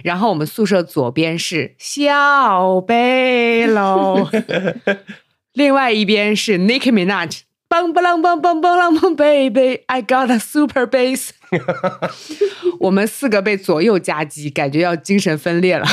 [0.05, 4.29] 然后我们宿舍左边是小贝楼，
[5.51, 11.31] 另外一边是 Nicki Minaj，梆梆啷梆梆梆啷梆，Baby，I got a super bass。
[12.79, 15.85] 我们四个被左右夹击，感觉要精神分裂了，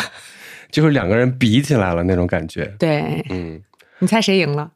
[0.71, 2.73] 就是两个人比起来了那种感觉。
[2.79, 3.61] 对，嗯，
[3.99, 4.71] 你猜谁赢了？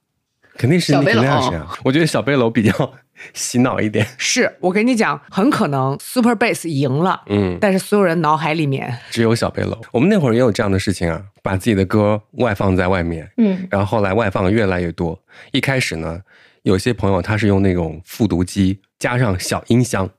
[0.58, 1.78] 肯定是小背楼啊！
[1.84, 2.92] 我觉得小背篓比较
[3.32, 4.04] 洗脑一点。
[4.18, 9.80] 是我跟你讲，很可能 Super Bass 赢了，嗯，但是所有人脑海里面只有小背篓。
[9.92, 15.18] 我们那会儿也有这样的事情啊，把自己的歌外放在外面，嗯，然后后来外放越来越多。
[15.52, 16.20] 一开始呢，
[16.62, 20.10] 有些朋友他是用那种复读机加上小音箱，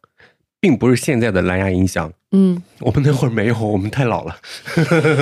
[0.61, 4.37] 并不是现在的蓝牙音箱，嗯，我们那会儿没有，我们太老了。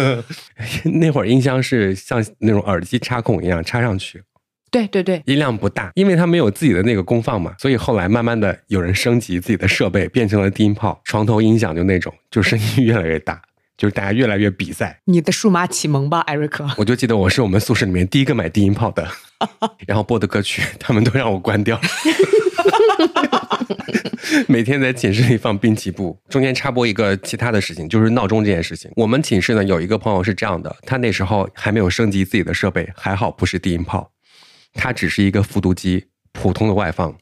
[0.85, 4.21] 那会儿音箱是像那种耳机插孔一样插上去。
[4.69, 13.41] 对对对，音量不大，因为它没有自己的那个功放嘛，所以后来慢慢的有人升级自己的设备，变成了低音炮、床头音响，就那种，就声音越来越大，
[13.77, 14.99] 就是大家越来越比赛。
[15.05, 16.67] 你的数码启蒙吧，艾瑞克。
[16.77, 19.07] 我就记得我是我们宿舍里面第一个买低音炮的，
[19.87, 21.79] 然后播的歌曲他们都让我关掉，
[24.47, 26.19] 每天在寝室里放滨崎步。
[26.27, 28.91] 中间插播一个其他的事情，就是闹钟这件事情。
[28.97, 34.11] 我们寝室呢有一个朋友是这样的，他那时候还没有升级自己的设备，还好不是低音炮。
[34.77, 37.13] 它只是一个复读机，普通的外放。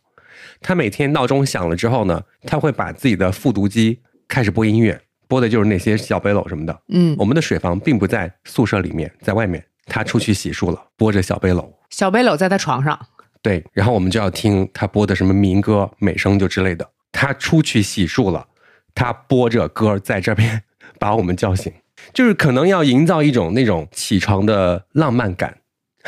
[0.62, 6.82] 他每天闹钟响了之后呢，他会把自己的复读机开始播音乐，播的就是那些小背篓什么的。
[6.90, 9.66] 嗯，我们的水房并不在宿舍里面，在外面。
[9.88, 11.72] 他出去洗漱了，播着小背篓。
[11.92, 13.00] 小背篓在他床上。
[13.44, 16.90] 对，然后我们就要听他播的什么民歌、美声就之类的。
[17.12, 18.48] 他出去洗漱了，
[18.96, 20.64] 他播着歌在这边
[21.00, 21.72] 把我们叫醒，
[22.12, 25.56] 就是可能要营造一种那种起床的浪漫感。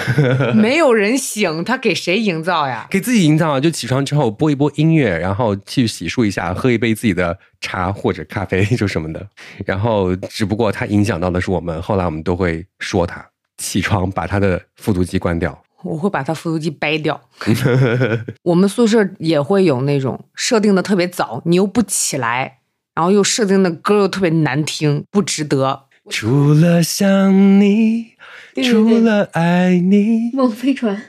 [0.53, 2.87] 没有人醒，他给谁营造呀？
[2.89, 3.59] 给自己营造啊！
[3.59, 9.27] 就起床之后播一播音乐，然后去洗漱一下，喝一杯自己的茶或者咖啡，就什么的。
[9.65, 13.25] 然后只不过他影响到的是我们，后来我们都会说他
[13.57, 15.63] 起床把他的复读机关掉。
[15.83, 17.19] 我会把他复读机掰掉。
[18.43, 22.59] 我们宿舍也会有那种设定的特别早，你又不起来，
[22.93, 25.86] 然后又设定的歌又特别难听，不值得。
[26.09, 28.17] 除了想你。
[28.63, 30.99] 除了爱你，梦飞船，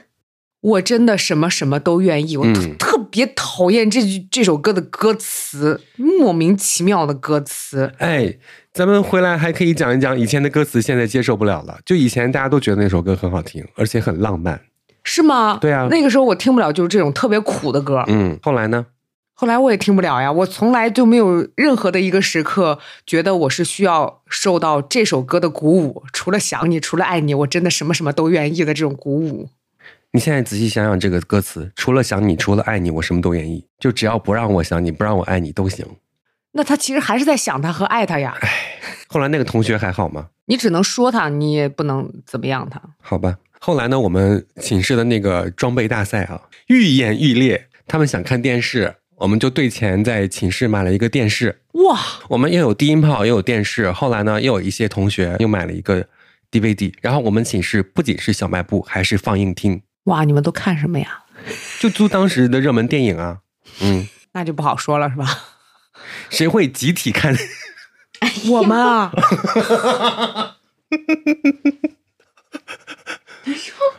[0.61, 2.37] 我真的什么什么都愿意。
[2.37, 2.45] 我
[2.77, 7.91] 特别讨厌这句这首歌的歌词，莫名其妙的歌词。
[7.97, 8.35] 哎，
[8.71, 11.79] 咱们回来还可以讲一讲以前的歌词，现在接受不了了。
[11.83, 14.61] 就以前大家都觉得那首歌很好听，而且很浪漫，
[15.03, 15.57] 是吗？
[15.59, 18.03] 对啊，那个时候我听不了，就是这种特别苦的歌。
[18.05, 18.85] 嗯，后来呢？
[19.39, 29.47] 后来我也听不了呀，我从来就没有任何的一个时刻觉得我是需要受到这首歌的鼓舞，除了想你，除了爱你，我真的什么什么都愿意的这种鼓舞。
[30.11, 35.85] 你现在仔细想想这个歌词，除了想你，除了爱你，我什么都愿意，就只要不让我想你，不让我爱你都行。
[36.51, 38.35] 那他其实还是在想他和爱他呀。
[38.41, 38.49] 唉，
[39.07, 40.27] 后来那个同学还好吗？
[40.47, 42.81] 你只能说他，你也不能怎么样他。
[43.01, 48.95] 好吧，后来呢，我们寝室的那个装备大赛啊，愈演愈烈，他们想看电视。
[49.19, 51.99] 我们就对钱在寝室买了一个电视，哇！
[52.29, 53.91] 我们又有低音炮，又有电视。
[53.91, 56.07] 后来呢，又有一些同学又买了一个
[56.49, 56.93] DVD。
[57.01, 59.81] 然后我们寝室不仅是小卖部，还是放映厅。
[60.05, 60.23] 哇！
[60.23, 61.25] 你们都看什么呀？
[61.79, 63.39] 就租当时的热门电影啊。
[63.81, 65.25] 嗯，那就不好说了，是吧？
[66.29, 67.35] 谁会集体看？
[68.51, 69.11] 我们啊！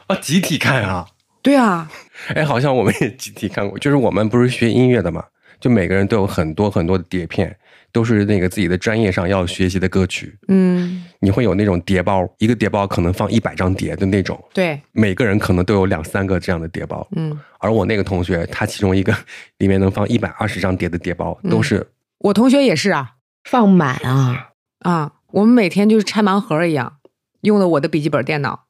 [0.09, 1.09] 啊，集体看啊！
[1.43, 1.91] 对啊。
[2.29, 5.25] 哎，好像我们也集体看过，就是我们不是学音乐的嘛，
[5.59, 7.57] 就每个人都有很多很多的碟片，
[7.93, 10.39] 都是那个自己的专业上要学习的歌曲。
[10.49, 14.43] 嗯，你会有那种碟包，一个碟包可能放一百张碟的那种。
[14.53, 17.07] 对，每个人可能都有两三个这样的碟包。
[17.17, 19.15] 嗯，而我那个同学，他其中一个
[19.59, 21.87] 里面能放一百二十张碟的碟包，都是。
[22.19, 23.13] 我同学也是啊，
[23.45, 24.51] 放满啊
[24.81, 25.13] 啊！
[25.33, 26.99] 我们每天就是拆盲盒一样，
[27.43, 28.67] 用的我的笔记本电脑。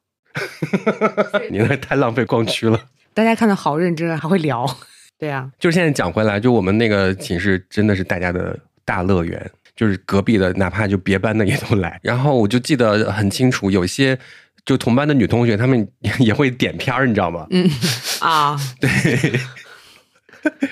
[1.51, 2.79] 你那太浪费光驱了。
[3.13, 4.65] 大家看的好认真，还会聊，
[5.19, 5.49] 对呀。
[5.59, 11.99] 就是现在讲回来，就我们那个寝室真的是大家的大乐园，就是隔壁的哪怕就别班的也都来。
[12.03, 14.17] 然后我就记得很清楚，有些
[14.65, 15.87] 就同班的女同学，她们
[16.19, 17.45] 也会点片儿，你知道吗？
[17.51, 17.69] 嗯
[18.21, 18.89] 啊，对，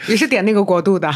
[0.07, 1.11] 你是点那个国度的，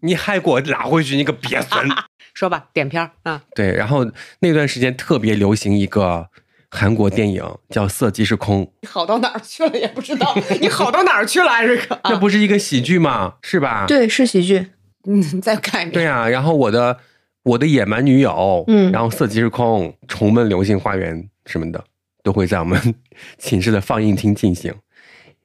[0.00, 1.88] 你还给我拉回去，你个鳖孙！
[2.34, 3.42] 说吧，点片儿啊。
[3.54, 4.10] 对，然后
[4.40, 6.28] 那段时间特别流行一个。
[6.70, 11.98] 韩国电影叫《色即是空》，你好到哪儿去了也不知道， 你好到哪儿去了，艾瑞克？
[12.04, 13.34] 这不是一个喜剧吗？
[13.42, 13.86] 是吧？
[13.88, 14.66] 对，是喜剧。
[15.06, 15.92] 嗯，再看一遍。
[15.92, 16.96] 对啊，然后我的
[17.42, 21.16] 我的野蛮女友，嗯，然后《色即是空》、《重温流星花园》
[21.46, 21.82] 什么的，
[22.22, 22.94] 都会在我们
[23.38, 24.72] 寝室的放映厅进行。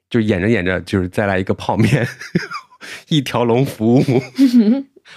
[0.08, 2.06] 就演着演着，就是再来一个泡面，
[3.08, 4.02] 一条龙服务。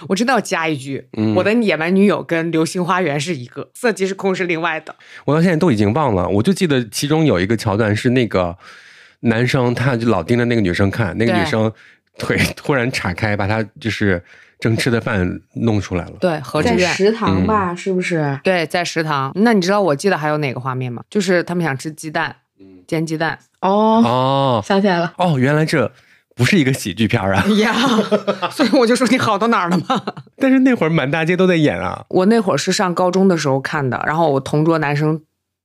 [0.08, 4.94] 我真的要加一句，我的野蛮女友跟《流星花园》是一个，《色即是空》是另外的。
[5.24, 8.56] 我到现在都已经忘了，我就记得其中有一个桥段是那个
[9.20, 11.72] 男生，他就老盯着那个女生看，那个女生
[12.18, 14.22] 腿 突然岔开，把他就是
[14.58, 16.12] 正吃的饭弄出来了。
[16.20, 18.38] 对，何志远食堂吧，是不是？
[18.42, 19.32] 对，在食堂。
[19.34, 21.02] 那你知道我记得还有哪个画面吗？
[21.10, 22.34] 就是他们想吃鸡蛋，
[22.86, 23.38] 煎鸡蛋。
[23.60, 25.12] 哦哦，想起来了。
[25.18, 25.92] 哦，原来这。
[26.40, 27.44] 不是一个喜剧片啊！
[27.60, 27.74] 呀，
[28.50, 30.02] 所以我就说你好到哪儿了嘛。
[30.40, 32.06] 但是那会儿满大街都在演啊。
[32.08, 35.20] 我那会儿是上高中的时候看的，然后我同桌男生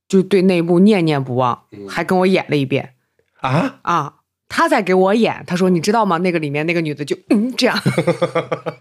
[0.06, 2.90] 就对那部念念不忘，还跟我演了一遍。
[3.40, 4.12] 啊啊！
[4.50, 6.18] 他在给我演，他说：“你知道吗？
[6.18, 7.78] 那个里面那个女的就嗯这样。”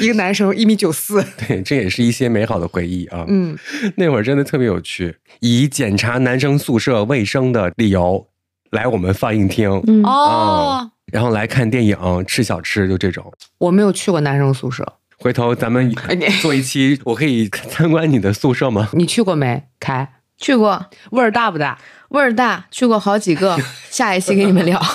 [0.00, 1.24] 一个男生一米九四。
[1.36, 3.24] 对，这也是一些美好的回忆啊。
[3.26, 3.58] 嗯，
[3.96, 8.28] 那会儿真的特别有趣，以检查男生宿舍卫生的理由
[8.70, 9.68] 来我们放映厅。
[10.04, 10.92] 哦。
[11.12, 11.96] 然后来看电影、
[12.26, 13.30] 吃小吃，就这种。
[13.58, 15.94] 我没有去过男生宿舍，回头咱们
[16.40, 18.88] 做一期，我可以参观你的宿舍吗？
[18.94, 19.68] 你去过没？
[19.78, 21.78] 凯去过，味儿大不大？
[22.08, 23.58] 味儿大，去过好几个。
[23.90, 24.80] 下一期给你们聊。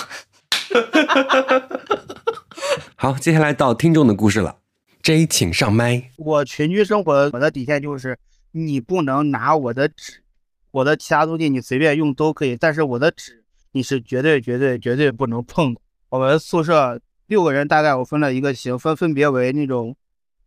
[2.96, 4.56] 好，接下来到听众的故事了。
[5.04, 6.10] J，请上麦。
[6.16, 8.18] 我群居生活，我的底线就是
[8.50, 10.24] 你不能拿我的纸，
[10.72, 15.80] 我的其他东西你随便用都可以，但是我的纸你是绝对、绝对、绝对不能碰的。
[16.10, 19.94] 我们宿舍六个人，大概我分了一个型，分分别为那种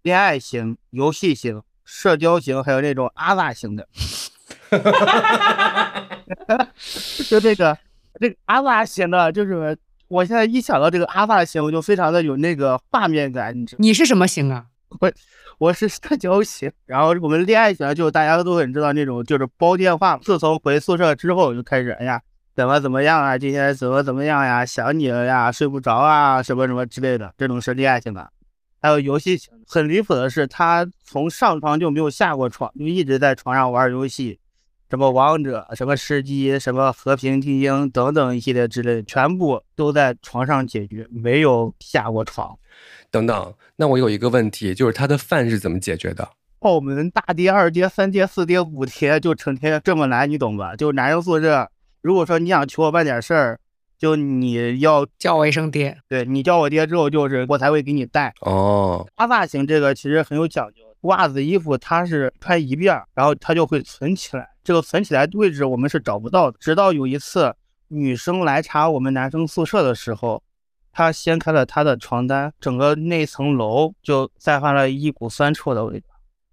[0.01, 3.87] 恋爱型、游戏型、社交型，还有那种阿萨型的。
[7.29, 7.77] 就这个
[8.19, 13.55] 这个阿萨型的，就是我现在一想到这个阿萨型，我就非常的有那个画面感。
[13.55, 14.65] 你知你是什么型啊？
[14.99, 15.11] 我
[15.59, 16.71] 我是社交型。
[16.87, 20.17] 然后我们恋爱型，就大家都很知道那种，就是煲电话。
[20.17, 22.19] 自从回宿舍之后，就开始哎呀。
[22.61, 23.35] 怎么怎么样啊？
[23.35, 24.63] 今天怎么怎么样呀？
[24.63, 28.31] 想你了呀，睡不着啊，什么什么之类的，这种是恋爱型的。
[28.79, 34.39] 还有游戏型，很离谱的是，他从上床就没有下过床，就一直在床上玩游戏，
[34.91, 42.55] 什么王者，什么吃鸡，什么和平精英等等一系列之类的，全部都在床上解决，没有下过床。
[43.09, 46.29] 等等，那我有一个问题，就是他的饭是怎么解决的？
[46.59, 50.75] 澳门大爹、二爹、三爹、四爹、五爹，就成天这么来，你懂吧？
[50.75, 51.67] 就男生宿舍。
[52.01, 53.59] 如果说你想求我办点事儿，
[53.97, 58.33] 就你要叫我一声爹，对你叫我爹之后，就是我才会给你带。
[58.41, 64.49] 哦，花发型这个其实很有讲究，袜子、衣服，它是穿一遍，然后它就会存起来。
[64.63, 66.57] 这个存起来位置我们是找不到的。
[66.59, 67.55] 直到有一次
[67.89, 70.41] 女生来查我们男生宿舍的时候，
[70.91, 76.07] 她掀开了她的床单，整个那层楼就散发了一股酸臭的味道。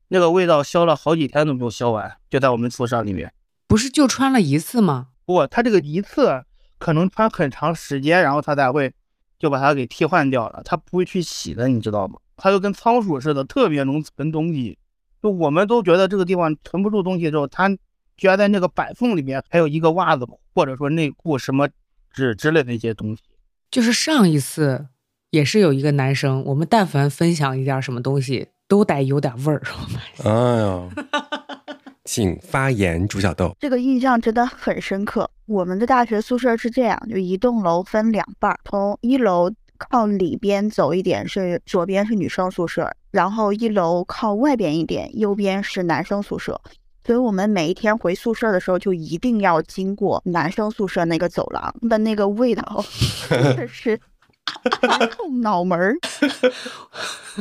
[0.08, 3.32] 那个味道消了好几天都没有消完，就在我们宿舍里面。
[3.66, 5.08] 不是就穿了一次吗？
[5.28, 6.42] 不，他这个一次
[6.78, 8.90] 可能穿很长时间，然后他才会
[9.38, 10.62] 就把它给替换掉了。
[10.64, 12.18] 他不会去洗的，你知道吗？
[12.34, 14.78] 他就跟仓鼠似的，特别能存东西。
[15.22, 17.68] 就我们都觉得这个地方存不住东西之后，他
[18.16, 21.68] 居然在那个板缝里面还有一个袜子或者说内裤、什么
[22.10, 23.22] 纸之类的一些东西。
[23.70, 24.86] 就是上一次
[25.28, 28.48] 也是有一个男生，我们但凡分享一点什么东西。
[28.66, 29.62] 都得有点味儿，
[30.24, 30.88] 哎呀，
[32.08, 33.54] 请发言，朱小豆。
[33.60, 35.30] 这个印象真的很深刻。
[35.44, 46.58] 我们的大学宿舍是这样，就一栋楼分两半儿，从一楼靠里边走一点是左边是女生宿舍，然后一楼靠外边一点，右边是男生宿舍。
[47.04, 52.82] 所以我们每一天回宿舍的时候，就一定要经过男生宿舍那个走廊的那个味道，
[53.28, 54.00] 真的是。
[55.10, 55.94] 冲脑门儿，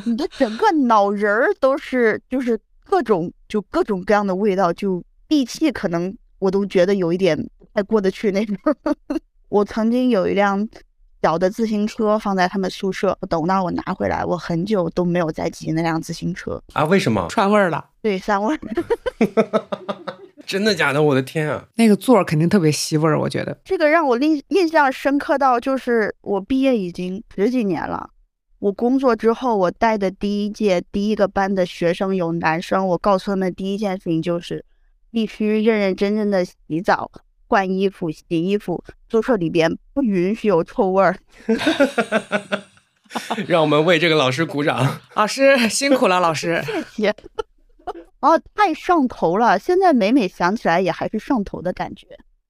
[0.03, 8.56] 你的整个脑仁儿都是，就是各种就各种各样的味道，就闭气可能我都觉得有一点不太过得去那种。
[9.50, 10.68] 我曾经有一辆
[11.22, 16.84] 小的自行车放在他们宿舍，等到我拿回来，我很久都没有再骑那辆自行车啊？
[16.86, 17.26] 为什么？
[17.30, 17.89] 串味儿了？
[18.02, 18.60] 对，散味儿。
[20.45, 21.02] 真的假的？
[21.04, 21.68] 我的天啊！
[21.76, 28.10] 那个座儿肯定特别吸味儿，我觉得这个让我印印象深刻到，就是我毕业已经十几年了，
[28.60, 34.66] 我工作之后，我带的第一届第一个班的学生有男生，我告诉他们第一件事情就是
[35.12, 37.12] 必须认认真真的洗澡、
[37.47, 41.16] 换衣服、洗衣服，宿舍里边不允许有臭味儿。
[43.47, 47.16] 让我们为这个老师鼓掌，老师辛苦了，老师 谢谢。
[48.20, 49.60] 哦，太上头了！
[49.60, 52.08] 现在每每想起来，也还是上头的感觉。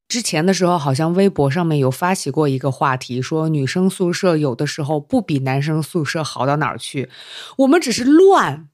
[0.07, 7.09] 之前的时候，好像微博上面有发起过一个话题，说女生宿舍有的时候不比男生宿舍好到哪儿去，
[7.57, 8.67] 我们只是乱。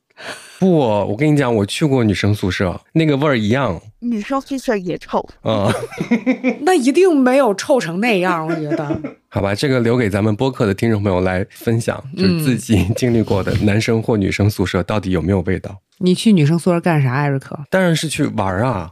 [0.59, 3.81] 不，我跟你讲，我去过女生宿舍，那个味儿一样。
[4.01, 5.73] 女生宿舍也臭啊，
[6.61, 9.01] 那一定没有臭成那样，我觉得。
[9.27, 15.81] 好吧，这个留给咱们播客的听众朋友来分享，就是自己 经历过的男生或女生宿舍到底有没有味道。
[15.97, 17.59] 你去女生宿舍干啥，艾瑞克？
[17.71, 18.91] 当然是去玩啊，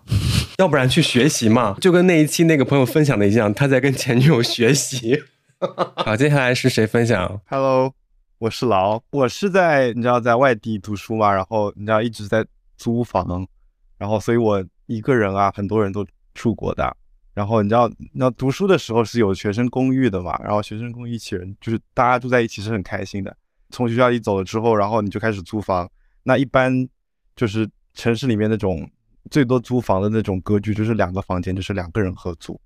[0.61, 1.75] 要不然去学习嘛。
[1.81, 5.23] 就跟那一期那个朋友分享的一样，他在跟前女友学习。
[5.97, 7.95] 好，接下来是谁分享？Hello。
[8.37, 12.43] 我是劳，我是在你知道在外地读书嘛，然后你知道一直在
[12.75, 13.47] 租房，
[13.99, 16.95] 然后所以我一个人啊，很多人都住过的。
[17.35, 23.35] 然后你知道，那读书的时候是有学生公寓的嘛，然后学生公寓一起人就是大家住在一起是很开心的。
[23.69, 25.89] 从学校里走了之后，然后你就开始租房。
[26.23, 26.87] 那一般
[27.35, 28.89] 就是城市里面那种
[29.29, 32.59] 最多租房的那种格局，就是两个房间，就是两个人合租。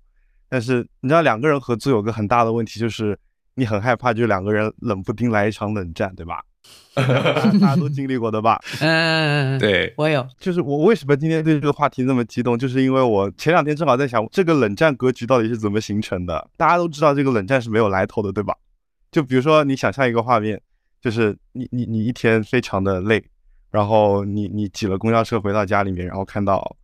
[0.48, 3.18] 但是你知道两个人合租有个很大的问题就是。
[3.58, 6.42] 你很害怕，就两个人冷不丁来一场冷战，对吧？
[6.94, 8.60] 大家都经历过的吧？
[8.82, 10.28] 嗯，对，我有。
[10.38, 16.50] 就是我为什么今天对这个话题那么激动，就是因为我前两天正好在想，这个冷战格局到底是怎么形成的？
[16.58, 18.54] 大家都知道这个冷战是没有来头的，对吧？
[19.10, 20.60] 就比如说你想象一个画面，
[21.00, 23.24] 就是你你你一天非常的累，
[23.76, 26.74] 然后你你挤了公交车回到家里面，然后看到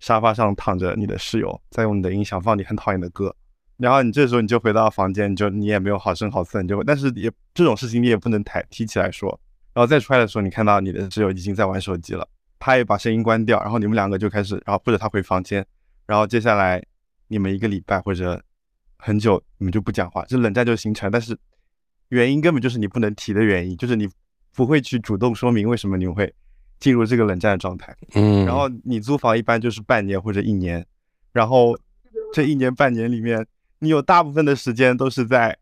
[0.00, 3.36] 沙发上躺着你的室友，在用你的音响放你很讨厌的歌。
[3.76, 9.28] 然后你这时候你就回到房间，你就你也没有好声好色，你就但是也这种事情你也不能抬提起来说。
[9.74, 12.26] 然后再出来的时候，你看到你的室友已经在玩手机了，
[12.58, 15.62] 他也把声音关掉，然后你们两个就开始，然后或者他回房间，
[16.06, 16.82] 然后接下来
[17.26, 18.42] 你们一个礼拜或者
[18.96, 21.10] 很久你们就不讲话，这冷战就形成。
[21.10, 21.38] 但是
[22.08, 24.08] 原因根本就是你不能提的原因，就是你
[24.58, 26.34] 不会去主动说明为什么你会
[26.80, 27.96] 进入这个冷战的状态。
[28.14, 30.84] 嗯，然后你租房一般就是半年或者一年，
[31.32, 31.78] 然后
[32.34, 33.46] 这一年半年里面。
[33.80, 35.56] 你有大部分的时间都是在，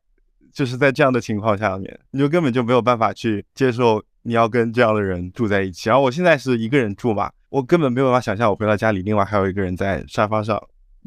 [0.51, 5.91] 就是在这样的情况下面，你就根本就没有办法去接受你要跟这样的人住在一起。
[5.91, 10.59] 然后我现在是一个人住嘛，我根本没有办法想象我回到家里，另外还有一个人在沙发上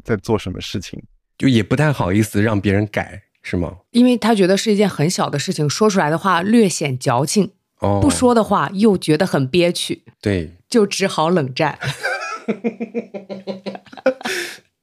[0.04, 1.02] 在做什么事情，
[1.36, 3.78] 就也不太好意思让别人改，是吗？
[3.90, 7.50] 因为他觉得是一件很小的事情，说出来的话略显矫情，
[7.80, 11.78] 哦，不说的话又觉得很憋屈，对，就只好冷战。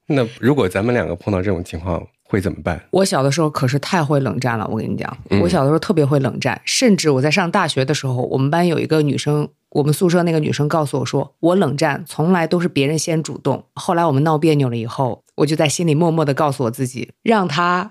[0.06, 2.06] 那如果咱们两个碰到这种情况？
[2.30, 2.78] 会怎么办？
[2.90, 13.64] 我小的时候可是太会冷战了，我跟你讲，我小的时候特别会冷战，甚至我在上大学的时候，我们班有一个女生，我们宿舍那个女生告诉我说，我冷战从来都是别人先主动。
[13.72, 17.90] 后来我们闹别扭了以后，我就在心里默默的告诉我自己，让她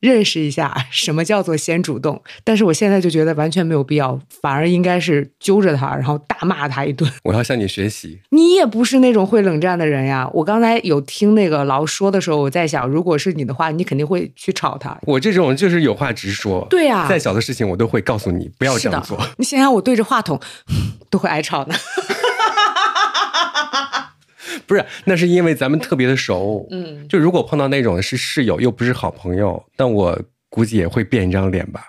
[0.00, 7.10] 认识一下 什么叫做先主动，但是我现在就觉得完全没有必要，反而应该是揪着他，然后大骂他一顿。
[7.24, 8.18] 我要向你学习。
[8.30, 10.28] 你也不是那种会冷战的人呀。
[10.32, 14.96] 我刚才有听那个劳说的时候，我在想，如果是你的话，你肯定会去吵他。
[15.02, 16.66] 我这种就是有话直说。
[16.70, 19.18] 对呀，再小的事情我都会告诉你，不要这样做。
[19.38, 20.38] 你想想，我对着话筒
[21.10, 21.74] 都会挨吵呢。
[24.66, 26.66] 不是，那是因为咱们特别的熟。
[26.70, 31.84] 嗯，就如果碰到那种是室友又不是好朋友，但我估计也会变一张脸吧。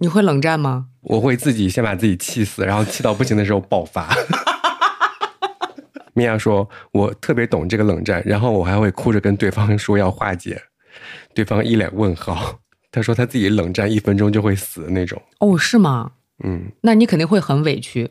[0.00, 0.86] 你会冷战吗？
[1.02, 4.14] 我会自己先把自己气死，然后气到不行的时候爆发。
[6.14, 10.60] 米娅说：“我特别懂这个冷战，然后我还会哭着跟对方说要化解，
[11.34, 12.58] 对方一脸问号。
[12.92, 15.20] 他说他自己冷战一分钟就会死的那种。
[15.40, 16.12] 哦，是吗？
[16.44, 18.10] 嗯，那你肯定会很委屈。”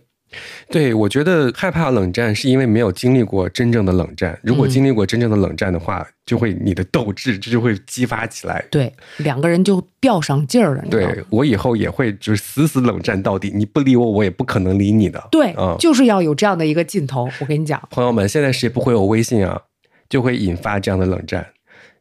[0.70, 4.38] 对，我觉得害怕冷战是因为没有经历过真正的冷战。
[4.44, 8.64] 如果经历过真正的冷战的话，就会你的斗志这就会激发起来。
[8.72, 10.84] 对，两个人就吊上劲儿了。
[10.90, 15.28] 对我以后也会就是死死冷战到底，你不理我，我也不可能理你的。
[15.32, 17.30] 对，就是要有这样的一个劲头。
[17.40, 19.62] 我跟你讲，朋友们，现在谁不回我微信啊？
[20.10, 21.48] 就会引发这样的冷战，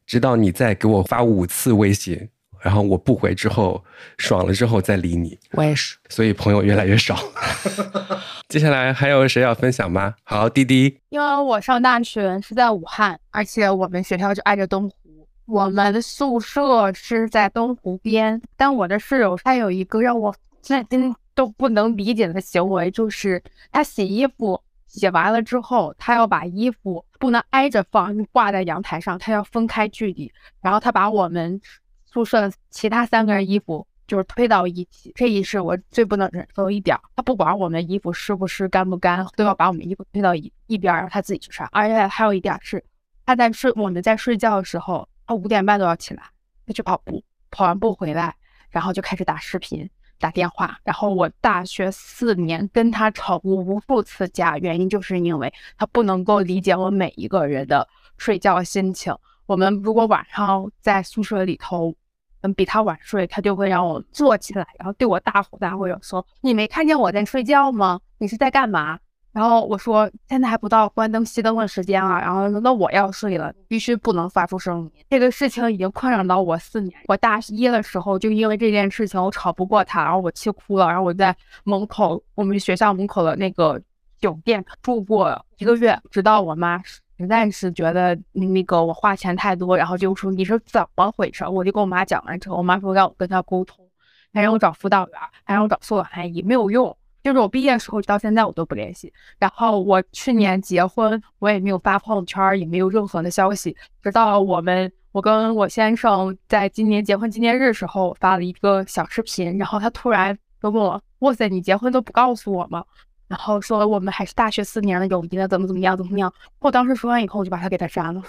[0.07, 2.29] 直到你再给我发五次微信。
[2.63, 3.85] 然后我不回之后，
[4.19, 5.37] 爽了之后再理你。
[5.51, 7.19] 我也是，所以朋友越来越少。
[8.49, 10.15] 接下来还有谁要分享吗？
[10.23, 10.97] 好，滴滴。
[11.09, 18.41] 因为我上大学是在武汉，而且我们学校就挨着东湖，我们的宿舍是在东湖边。
[18.57, 20.33] 但我的室友他有一个让我
[20.63, 23.43] 至今都不能理解的行为，就是
[23.73, 30.31] 他洗衣服洗完了之后，他要把衣服不能挨着放，挂在阳台上，他要分开距离。
[30.61, 31.61] 然后他把我们。
[32.13, 36.95] 宿舍其他三个人衣服就是推到一起，这一是我最不能忍受一点。
[37.17, 41.67] 他不管我们衣服湿不湿、干不干，都要把我们衣服推到一一边，让他自己去穿。
[41.73, 42.85] 而且还有一点是，
[43.25, 46.23] 他在睡，我们在睡觉的时候，他五点半都要起来，
[46.67, 48.35] 他去跑步，跑完步回来，
[48.69, 49.89] 然后就开始打视频、
[50.19, 50.77] 打电话。
[50.85, 57.89] 然后我大学四年跟他吵过无数次架，原因就是因为他不能够理解我每一个人的
[58.19, 59.17] 睡觉心情。
[59.47, 61.95] 我们如果晚上在宿舍里头。
[62.43, 68.01] 嗯，比他晚睡，他就会让我坐起来，然后对我大吼大叫说：“你没看见我在睡觉吗？
[68.19, 68.99] 你是在干嘛？”
[69.33, 74.93] 然后我说：“现在还不到关灯熄灯的时间啊。”然后那我要睡了，必须不能发出声音。
[75.09, 76.93] 这个事情已经困扰到我四年。
[77.07, 80.87] 我大一的时候就因为这件事情我吵不过他，然后我气哭了。
[80.89, 81.35] 然后我在
[81.65, 83.81] 门口，我们学校门口的那个
[84.21, 86.83] 酒店住过一个月，直到我妈。
[87.19, 91.47] 实在是觉得那个我花钱太多，然后就说你是怎么回事？
[91.47, 93.87] 我就跟我妈讲完之后，我妈说让我跟她沟通，
[94.33, 96.97] 还让我找辅导员，还让我找宿管阿姨，没有用。
[97.23, 99.13] 就是我毕业时候到现在我都不联系。
[99.39, 103.77] 然后我去年结婚，我也没有发朋友圈，也没有任何的消息。
[104.03, 112.85] 直到我们我跟我先生在今年结婚纪念日时候发了一个小视频，然后他突然就问我：“哇塞，你结婚都不告诉我吗？”
[113.33, 116.31] 然后说我们还是大学四年的友谊呢，怎么怎么样，怎么样？
[116.59, 118.23] 我当时说完以后，我就把他给他删了，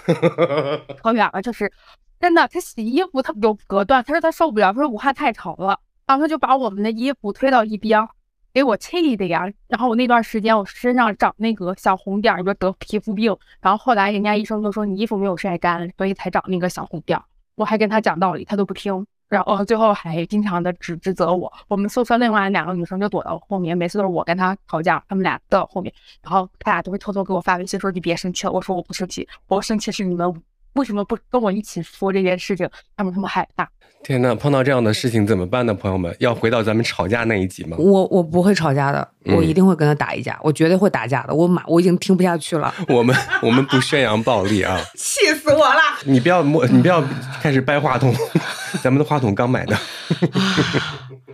[1.02, 1.42] 可远了。
[1.42, 1.70] 就是
[2.18, 8.08] 真的，他洗衣服他有隔断，他说他受不了，他说武汉太潮了，然后他就把我们的衣服推到一边，
[8.54, 9.46] 给我气的呀。
[9.68, 13.36] 然后我那段时间我身上长那个小红点，就得皮肤病。
[13.60, 17.20] 然后后来人家医生都说你衣服没有晒干，所以才长那个小红点。
[17.56, 19.06] 我还跟他讲道理，他都不听。
[19.34, 30.42] 然后最后还经常的指指责我，我们宿舍另外两个女生就躲到后面，每次都是我跟她吵架，她们俩到后面，然后她俩都会偷偷给我发微信说你别生气了，我说我不生气，我生气是你们
[30.74, 33.68] 为什么不跟我一起说这件事情，他们他们害怕。
[34.04, 35.72] 天呐，碰到这样的事情怎么办呢？
[35.72, 37.74] 朋友们，要回到咱们吵架那一集吗？
[37.78, 41.34] 我我不会吵架的，我一定会跟他打一架，我绝对会打架的。
[41.34, 42.72] 我马我已经听不下去了。
[42.88, 44.78] 我们我们不宣扬暴力啊！
[44.94, 45.80] 气死我了！
[46.04, 47.02] 你不要摸，你不要
[47.40, 48.14] 开始掰话筒，
[48.84, 49.74] 咱们的话筒刚买的。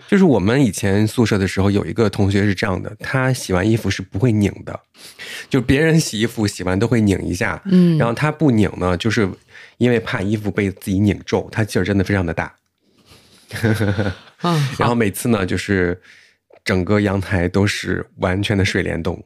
[0.07, 4.79] 就是我们以前宿舍的时候，有一个同学是这样的，他洗完衣服是不会拧的，
[5.49, 9.29] 就别人洗衣服洗完都会拧一下，嗯，然后他不拧呢，就是
[9.79, 12.53] 因为怕衣服被自己拧皱，他劲儿真的非常的大。
[14.79, 16.01] 然后每次呢，就是
[16.65, 19.23] 整个阳台都是完全的水帘洞，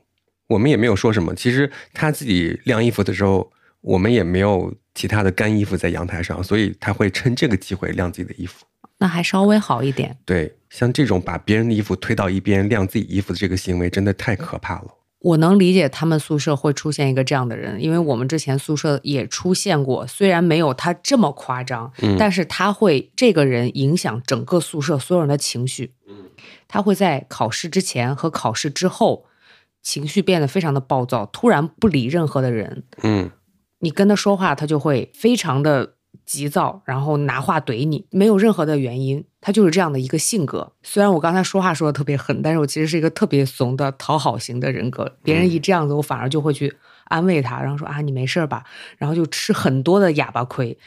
[0.49, 1.35] 我们也没有说什么。
[1.35, 8.65] 其实他自己晾衣服的时候，我们也没有其他的干衣服在阳台上，所以他会趁这个机会晾自己的衣服。
[8.99, 10.17] 那还稍微好一点。
[10.25, 14.89] 对，像这种把别人的衣服推到一边晾自己衣服的这个行为，真的太可怕了。
[15.25, 25.95] 我能理解他们宿舍会出现一个这样的人，因为我们之前宿舍也出现过，虽然没有他这么夸张，但是他会这个人影响整个宿舍所有人的情绪。
[26.69, 29.25] 他会在考试之前和考试之后
[29.81, 32.85] 情绪变得非常的暴躁，突然不理任何的人。
[33.03, 33.31] 嗯，
[33.79, 35.94] 你跟他说话，他就会非常的
[36.25, 40.73] 急躁，然后拿话怼你，没有任何的原因，他就是这样的一个性格。
[40.83, 45.17] 虽然我刚才说话说的特别狠，但是我其实是一个特别怂的讨好型的人格。
[45.23, 48.65] 别人一这样子，我反而就会去安慰他，然后说啊，你没事吧？
[48.99, 50.79] 然后就吃很多的哑巴亏。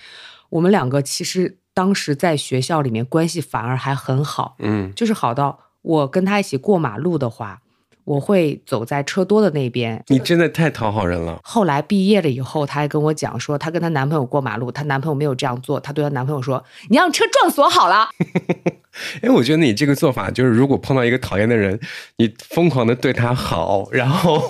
[0.49, 7.61] 我们两个其实当时在学校里面关系反而还很好，嗯，就是好到我跟他一起过马路的话。
[8.07, 10.01] 我会走在车多的那边。
[10.07, 11.37] 你真的太讨好人了。
[11.43, 18.07] 后来毕业了以后，她还跟我讲说，她跟她男朋友过马路，她男朋友没有这样做，她对她男朋友说：“你让车撞死我好了。
[19.21, 21.77] ”哎，我觉得你这个做法就是，如果碰到一个讨厌的人，
[22.15, 24.41] 你疯狂的对他好，然后。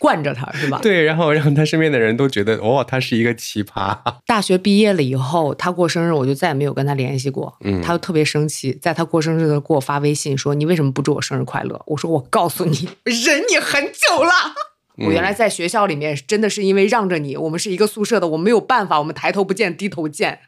[0.00, 0.80] 惯着他是吧？
[0.82, 3.96] 对，然后让他身边的人都觉得哦，他是一个奇葩。
[4.26, 7.54] 大学毕业了以后，他过生日，我就再也没有跟他联系过。
[7.60, 14.32] 嗯，他就特别生气，在他过生日的时候给我发微信说：“你为什么不祝我生日快乐？”我说：“我告诉你， 忍你很久了。
[15.06, 20.40] 我原来在学校里面真的是因为让着你，我们是一个宿舍的，我没有办法，我们抬头不见低头见。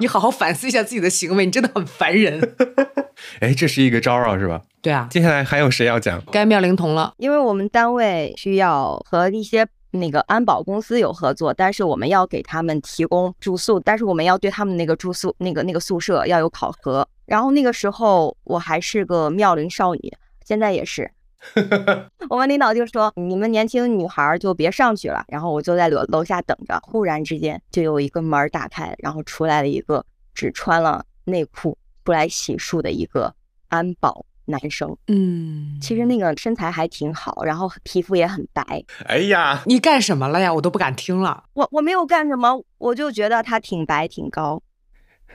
[0.00, 2.54] 你好好反思一下自己的行为，你真的很烦人。
[3.40, 4.62] 哎，这是一个招啊，是吧？
[4.80, 5.08] 对啊。
[5.10, 6.22] 接下来还有谁要讲？
[6.30, 17.06] 该妙龄童了，因为我们单位需要和一些那个安保公司有合作，但是我们要给他们提供住宿，但是我们要对他们那个住宿那个那个宿舍要有考核。
[17.26, 20.12] 然后那个时候我还是个妙龄少女，
[20.44, 21.10] 现在也是。
[22.28, 26.78] 我们领导就说：“你们年轻女孩就别上去了。”然后我就在楼楼下等着。
[26.82, 33.34] 忽然之间，就有一个门打开，然后出来了一个只穿了内裤出来洗漱的一个
[33.68, 34.96] 安保男生。
[35.06, 38.84] 嗯，其实那个身材还挺好，然后皮肤也很白。
[39.06, 40.52] 哎呀，你干什么了呀？
[40.52, 41.44] 我都不敢听了。
[41.54, 44.60] 我我没有干什么，我就觉得他挺白挺高，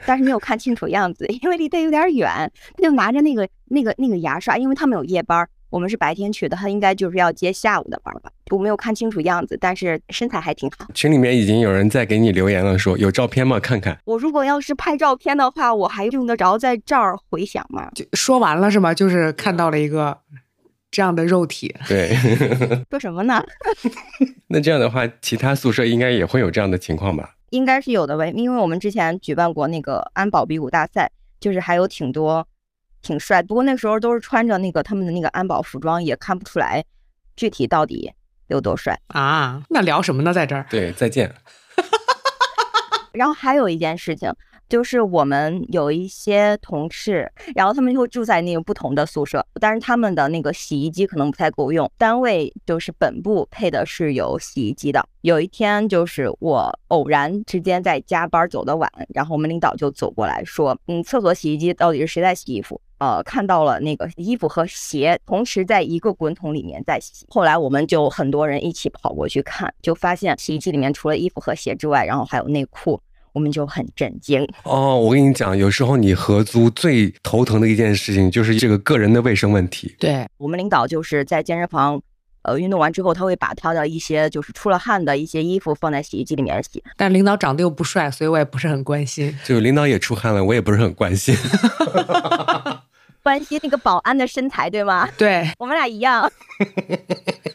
[0.05, 2.51] 但是没有看清楚样子， 因为离得有点远。
[2.75, 5.47] 他就拿着那个那个那个牙刷，因为他们有夜班。
[5.73, 8.31] 我们是白天去的，他应该就是要接下午的班吧？
[8.51, 10.85] 我没有看清楚样子，但是身材还挺好。
[10.93, 13.59] 群里面已经有人在给你留言了，说有照片吗？
[13.59, 13.97] 看看。
[14.05, 17.89] 我如果要是拍照片的话，我还用得着在这儿回想吗？
[17.95, 18.93] 就说完了是吗？
[18.93, 20.15] 就是看到了一个
[20.91, 21.75] 这样的肉体。
[21.87, 22.15] 对。
[22.91, 23.43] 说什么呢？
[24.49, 27.31] 那这样的话，其他宿舍应该也会有这样的情况吧？
[27.49, 31.09] 应该是有的呗，因为我们之前举办过那个安保比武大赛，
[31.39, 32.47] 就是还有挺多。
[33.03, 36.83] 挺帅，不过那时候都是穿着那个他们的那个安保服装，也看不出来
[37.35, 38.11] 具体到底
[38.47, 39.61] 有多帅啊。
[39.69, 40.33] 那聊什么呢？
[40.33, 40.65] 在这儿？
[40.71, 41.31] 对，再见。
[43.13, 44.33] 然后还有一件事情。
[44.69, 51.91] 就是我们有一些同事，然后他们就住在那个不同的宿舍，但是他们的那个洗衣机可能不太够用。
[51.95, 55.05] 单位就是本部配的是有洗衣机的。
[55.21, 67.25] 有一天，就是我偶然之间在加班走的晚，然后我们领导就走过来说：“嗯，厕所洗衣机到底是谁在洗衣服？”呃，看到了那个衣服和鞋同时在一个滚筒里面在洗。
[67.29, 73.01] 后来我们就很多人一起跑过去看，就发现洗衣机里面除了衣服和鞋之外，然后还有内裤。
[73.33, 74.95] 我们就很震惊哦！
[74.95, 79.95] 我跟你讲，有时候你合租最头疼的一件事情就是这个个人的卫生问题。
[79.97, 81.99] 对我们领导就是在健身房，
[82.43, 86.83] 呃，运动完之后，他会把他的一些就是出了汗的一些衣服放在洗衣机里面洗。
[86.95, 89.37] 但领导长得又不帅，所以我也不是很关心。
[89.43, 91.35] 就领导也出汗了，我也不是很关心。
[93.23, 95.07] 关心那个保安的身材，对吗？
[95.17, 96.29] 对， 我们俩一样。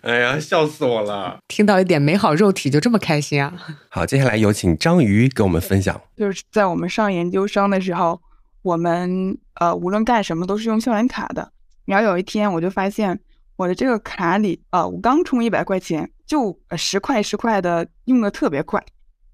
[0.01, 1.39] 哎呀，笑死我了！
[1.47, 3.53] 听到一点美好肉体就这么开心啊！
[3.91, 6.01] 好，接下来有请章鱼给我们分享。
[6.17, 8.19] 就是在我们上研究生的时候，
[8.63, 11.53] 我们呃无论干什么都是用校园卡的。
[11.85, 13.21] 然后有一天我就发现
[13.59, 18.81] 我的这个卡里，啊，我刚充一百块钱，就十块十块的用的特别快。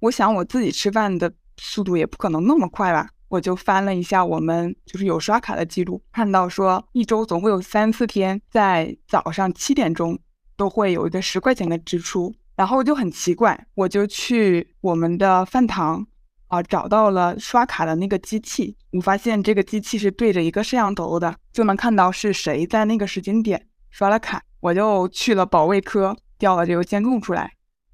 [0.01, 3.07] 我想我自己吃饭的速度也不可能那么快吧。
[3.29, 10.19] 我就翻了一下我们就是有刷卡的记录，看到说一周总会有三四天在早上七点钟
[10.57, 16.07] 都会有一个十块钱的支出，然后就很奇怪，我就去我们的饭堂
[16.49, 24.43] 啊找到了刷卡的那个机器，我发现这个机器是对着一个摄像头的，就能看到是谁在那个时间点刷了卡。
[24.59, 27.53] 我就去了保卫科调了这个监控出来，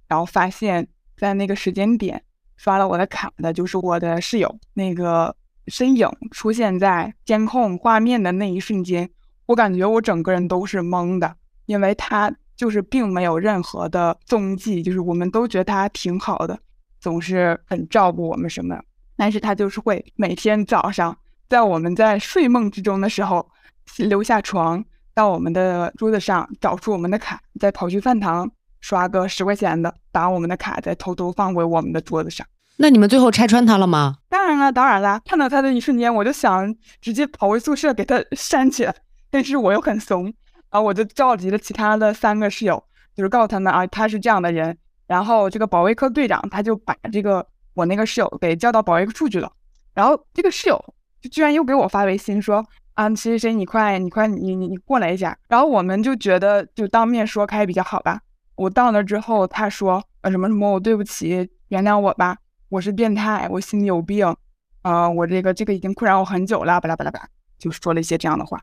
[0.09, 0.89] 然后发现
[1.19, 2.22] 在那个时间点。
[2.57, 5.35] 刷了我的卡的就是我的室友，那个
[5.67, 9.11] 身影出现在监控画面的那一瞬间，
[9.47, 11.35] 我感觉我整个人都是懵的，
[11.67, 16.59] 因为他就是并没有任何的踪迹，就是我们都觉得他挺好的，
[17.01, 18.79] 总是很照顾我们什么，
[19.17, 21.17] 但是他就是会每天早上
[21.49, 23.51] 在我们在睡梦之中的时候，
[23.97, 24.85] 留下床
[25.21, 28.51] 到我们的桌子上找出我们的卡，再跑去饭堂。
[28.80, 32.47] 刷个十块钱的，把我们的卡再偷偷放回我们的桌子上。
[32.79, 34.17] 那你们最后拆穿他了吗？
[34.30, 35.21] 当然了，当然了。
[35.22, 38.95] 看到他的一瞬间，我就想直接跑回宿舍给他扇起来，
[39.30, 40.25] 但是我又很怂，
[40.71, 42.83] 然后我就召集了其他的三个室友，
[43.14, 44.75] 就是告诉他们啊，他是这样的人。
[45.07, 49.53] 然后这个保卫科队长他就把这个我那个室友给叫到保卫处去了，
[49.92, 50.83] 然后这个室友
[51.21, 52.64] 就居然又给我发微信说
[53.01, 58.21] 啊谁谁谁你快你快你你你过来一下，然后我们就觉得就当面说开比较好吧。
[58.57, 62.37] 我到那之后，他说呃什么什么我对不起，原谅我吧，
[62.68, 64.37] 我是变态，我心里有病，
[64.83, 67.27] 啊我这个这个已经困扰我很久了，巴拉巴拉巴，
[67.59, 68.61] 就说了一些这样的话。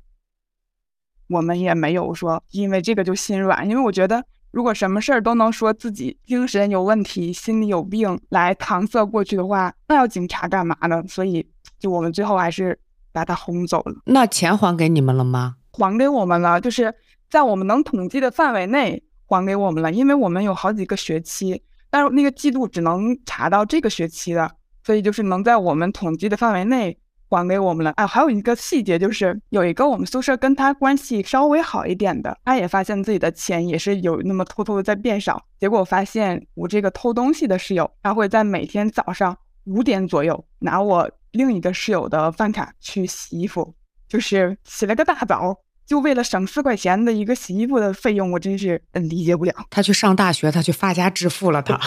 [1.29, 4.23] 我们也没有说因为这个就心软，因为我觉得。
[4.51, 11.03] 如果什么事儿都能说自己精神有问题、心里有病来搪塞过去的话，那要警察干嘛呢？
[11.07, 11.45] 所以，
[11.77, 12.79] 就我们最后还是
[13.17, 13.95] 把他轰走了。
[14.05, 15.55] 那钱还给你们了吗？
[15.71, 16.93] 还给我们了，就是
[17.29, 24.51] 在我们能统计的范围内还给我们了，因为我们有好几个学期，但是那个季度只能查到这个学期的，
[24.83, 26.97] 所以就是能在我们统计的范围内。
[27.29, 27.91] 还给我们了。
[27.97, 35.43] 哎，还有一个细节，就是有一个我们宿舍跟他关系稍微好一点的，他也发现自己的钱也是有那么偷偷的在变少。
[35.59, 43.75] 结果发现我这个偷东西的室友，他会在每天早上五点左右拿我另一个室友的饭卡去洗衣服，
[44.09, 45.59] 就是起了个大早。
[45.85, 49.53] 就为了省四块钱的一个洗衣服的费用，我真是理解不了。
[49.69, 51.61] 他去上大学，他去发家致富了。
[51.61, 51.79] 他，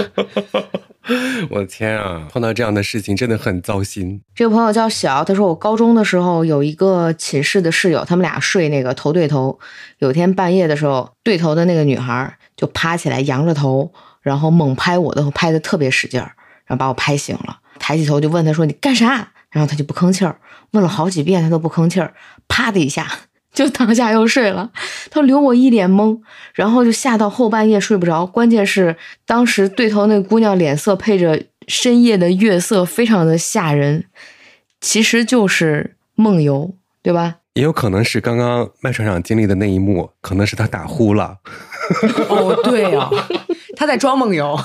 [1.50, 2.26] 我的天啊！
[2.30, 4.22] 碰到这样的事情真的很糟心。
[4.34, 9.58] 这个朋友叫小，他说我高中的时候有一个寝室的室友，他们俩睡那个头对头。
[9.98, 16.32] 有天半夜的时候，对头的那个女孩就爬起来，仰着头，然后猛拍我的，拍的特别使劲儿，
[16.64, 17.58] 然后把我拍醒了。
[17.78, 20.36] 抬起头就问他说：“你干啥？”然后他就不吭气儿，
[20.72, 22.14] 问了好几遍他都不吭气儿，
[22.48, 23.06] 啪的一下。
[23.52, 24.70] 就躺下又睡了，
[25.10, 26.20] 他留我一脸懵，
[26.54, 28.24] 然后就吓到后半夜睡不着。
[28.24, 28.96] 关键是
[29.26, 34.04] 当时对头那姑娘脸色配着深夜的月色，非常的吓人，
[34.80, 37.38] 其实就是梦游，对吧？
[37.54, 41.38] 也有可能是刚刚麦船长经历的那一幕，可能是他打呼了。
[42.28, 43.10] 哦，对呀，
[43.76, 44.56] 他在装梦游。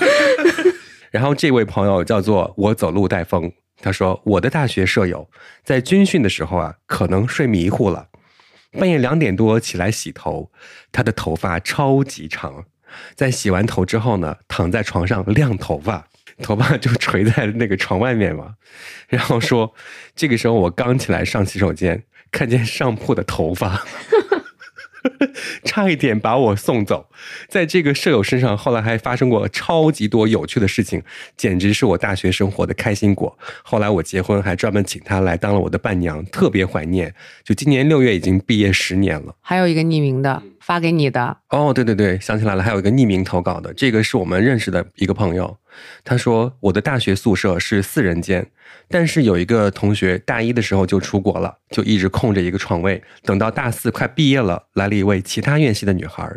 [1.09, 5.29] 然后这位朋友叫做我走路带风，他说我的大学舍友
[5.63, 8.07] 在军训的时候啊，可能睡迷糊了。
[8.71, 10.51] 半夜两点多起来洗头，
[10.91, 12.65] 他的头发超级长，
[13.15, 16.07] 在洗完头之后呢，躺在床上晾头发，
[16.41, 18.55] 头发就垂在那个床外面嘛。
[19.07, 19.73] 然后说，
[20.15, 23.85] 这个时候我刚起来上洗手间，看见上铺的头发。
[25.63, 27.07] 差一点把我送走，
[27.47, 31.01] 在这个舍友身上，后来还发生过超级多有趣的事情，
[31.37, 33.37] 简直是我大学生活的开心果。
[33.63, 37.13] 后来我结婚，还专门请她来当了我的伴娘，特别怀念。
[37.43, 39.35] 就今年六月已经毕业十年了。
[39.41, 45.57] 还有一个匿名的发给你的哦，对对对，想起来了，还有一个匿名投稿的，这个是我们认识的一个朋友。
[46.03, 48.45] 他说：“我的大学宿舍是四人间，
[48.87, 53.03] 但是有一个同学大一的时候就出国了，就一直空着一个床位。
[53.23, 56.31] 等到大四快毕业了，来了一位其他院系的女孩。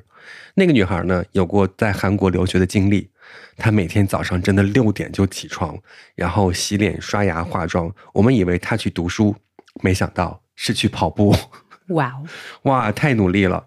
[0.54, 3.10] 那个女孩呢，有过在韩国留学的经历。
[3.56, 5.78] 她每天早上真的六点就起床，
[6.14, 7.92] 然后洗脸、刷牙、化妆。
[8.14, 9.34] 我们以为她去读书，
[9.82, 11.34] 没想到是去跑步。
[11.90, 12.26] 哇哦，
[12.62, 13.66] 哇，太努力了。”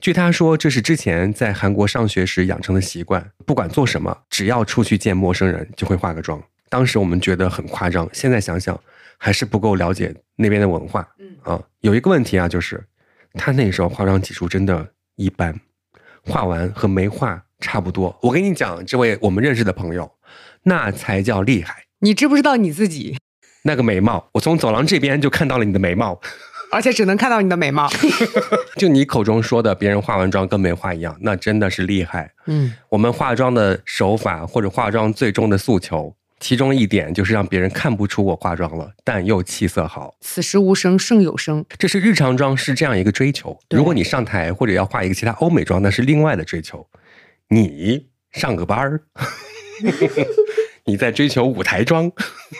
[0.00, 6.40] 据他说，这是之前在韩国上学时养成的习惯，不管做什么，只要出去见陌生人，就会化个妆。
[6.68, 8.78] 当时我们觉得很夸张，现在想想
[9.16, 11.06] 还是不够了解那边的文化。
[11.18, 12.80] 嗯啊，有一个问题啊，就是
[13.34, 15.58] 他那时候化妆技术真的一般，
[16.22, 18.16] 化完和没化差不多。
[18.22, 20.08] 我跟你讲，这位我们认识的朋友，
[20.62, 21.84] 那才叫厉害。
[22.00, 23.16] 你知不知道你自己
[23.64, 24.28] 那个眉毛？
[24.34, 26.20] 我从走廊这边就看到了你的眉毛。
[26.70, 27.88] 而且只能看到你的美貌，
[28.76, 32.30] 就你口中说的，别人化完妆跟没化一样，那真的是厉害。
[32.46, 40.14] 嗯，我们化妆的手法或者化妆最终的诉求，其中一点就是让别人看不出我化妆了，但又气色好。
[40.20, 43.58] 此时无声胜有声，这是日常妆是这样一个追求。
[43.70, 46.86] 如果你上台或者要化一个其他欧美妆，那是另外的追求。
[47.48, 49.00] 你上个班儿。
[50.88, 52.10] 你在追求舞台妆，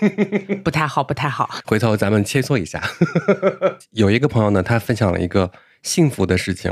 [0.63, 1.49] 不太好，不太好。
[1.65, 2.83] 回头咱们切磋一下。
[3.93, 5.51] 有一个朋友呢，他分享了一个
[5.83, 6.71] 幸福的事情。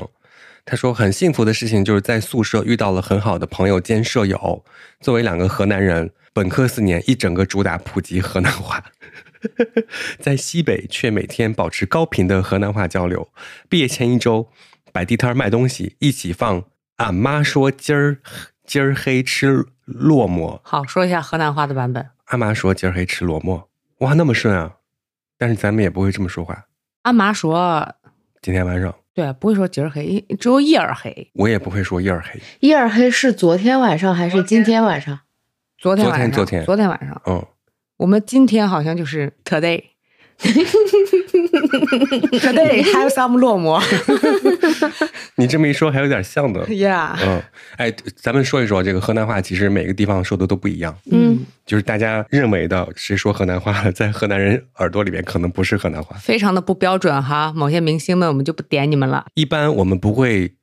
[0.67, 4.65] 他说，很幸福的事情就是在宿舍遇到了很好的朋友兼舍友。
[5.01, 8.85] 作为两个河南人，本科四年一整个主打普及河南话，
[10.21, 13.31] 在西北却每天保持高频的河南话交流。
[13.71, 14.51] 毕业前一周，
[14.93, 16.65] 摆地摊卖东西，一起放。
[16.97, 18.19] 俺妈说今儿
[18.67, 19.65] 今儿黑吃。
[19.87, 22.07] 落寞，好说一下河南话的版本。
[22.27, 23.65] 阿妈说今儿黑吃落寞，
[23.99, 24.77] 哇，那么顺啊！
[25.39, 26.67] 但是咱们也不会这么说话。
[27.03, 27.95] 阿妈说
[28.43, 31.31] 今天晚上，对，不会说今儿黑，只有夜儿黑。
[31.35, 32.41] 我也不会说夜儿黑。
[32.61, 35.21] 夜儿黑是昨天晚上还是今天晚上？
[35.79, 37.23] 昨天晚上，昨天，昨天晚上。
[37.27, 37.47] 嗯，
[37.99, 39.85] 我们今天好像就是 today，
[42.41, 43.83] 可对 have some 落寞。
[45.37, 46.67] 你这么一说，还有点像的。
[46.67, 47.17] Yeah。
[47.21, 47.43] 嗯，
[47.77, 50.97] 哎，咱们说一说这个河南话，其实每个地方说的都不一样。
[51.11, 57.53] 嗯，就是大家认为的谁说河南话，在河南人耳朵里面可能不是河南话，非常的不标准哈。
[57.55, 59.27] 某些明星们，我们就不点你们了。
[59.35, 60.55] 一般我们不会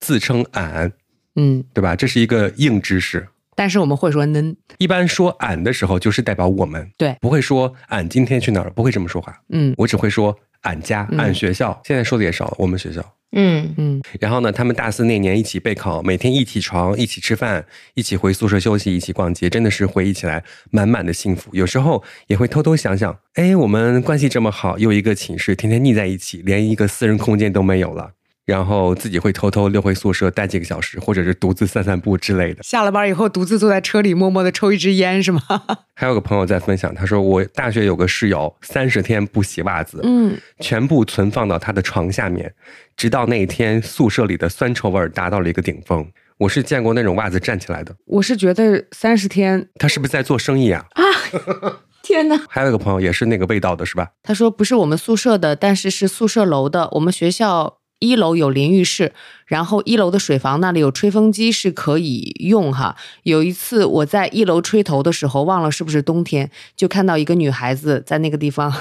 [0.00, 0.92] 自称俺，
[1.34, 1.96] 嗯，对吧？
[1.96, 3.28] 这是一个硬知识。
[3.56, 9.36] 但是我们会说恁，一般说俺的时候就是代表我们，对，不会说俺今天去哪儿，不会这么说话。
[9.48, 11.80] 嗯，我只会说俺家、俺学校。
[11.82, 13.02] 现在说的也少了，我们学校。
[13.32, 14.02] 嗯嗯。
[14.20, 17.64] 然后呢，他们大四那年一起备考，每天一起床一起吃饭，
[17.94, 21.50] 一起回宿舍休息，一起逛街，真的是回忆起来满满的幸福。
[21.52, 28.12] 有时候也会偷偷想想，哎，我们关系这么好，又一个寝室，天天腻在一起，连一个私人空间都没有了。
[28.46, 32.62] 然后自己会偷偷溜回宿舍待几个小时，或者是独自散散步之类的。
[32.62, 35.40] 下了班以后，独自坐在车里，默默的抽一支烟，是吗？
[35.94, 42.54] 还有个朋友在分享，他说我大学有个室友，三十天不洗袜子，嗯，全部存放到他的床下面，
[42.96, 46.06] 直到那一天宿舍里的酸臭味达到了一个顶峰。
[46.38, 47.96] 我是见过那种袜子站起来的。
[48.04, 50.84] 我是觉得三十天，他是不是在做生意啊？
[50.92, 51.02] 啊，
[52.04, 52.38] 天哪！
[52.48, 54.10] 还有一个朋友也是那个味道的，是吧？
[54.22, 56.88] 他说不是我们宿舍的，但是是宿舍楼的。
[56.92, 57.75] 我们学校。
[57.98, 59.12] 一楼有淋浴室，
[59.46, 62.96] 然后一楼的水房那里有吹风机是可以用哈。
[63.22, 68.72] 有一次我在一楼吹头的时候，忘了是不是冬天，就看到一个女孩子在那个地方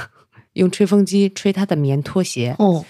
[0.54, 2.84] 用吹风机吹她的棉拖鞋，哦，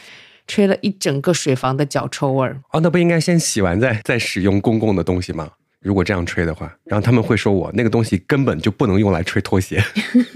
[0.48, 2.62] 吹了一整个水房的脚臭味儿。
[2.72, 5.52] 哦，那不应该先洗完再再使用公共的东西吗？
[5.86, 9.80] 如果这样吹的话，然后他们会说我那个东西根本就不能用来吹拖鞋。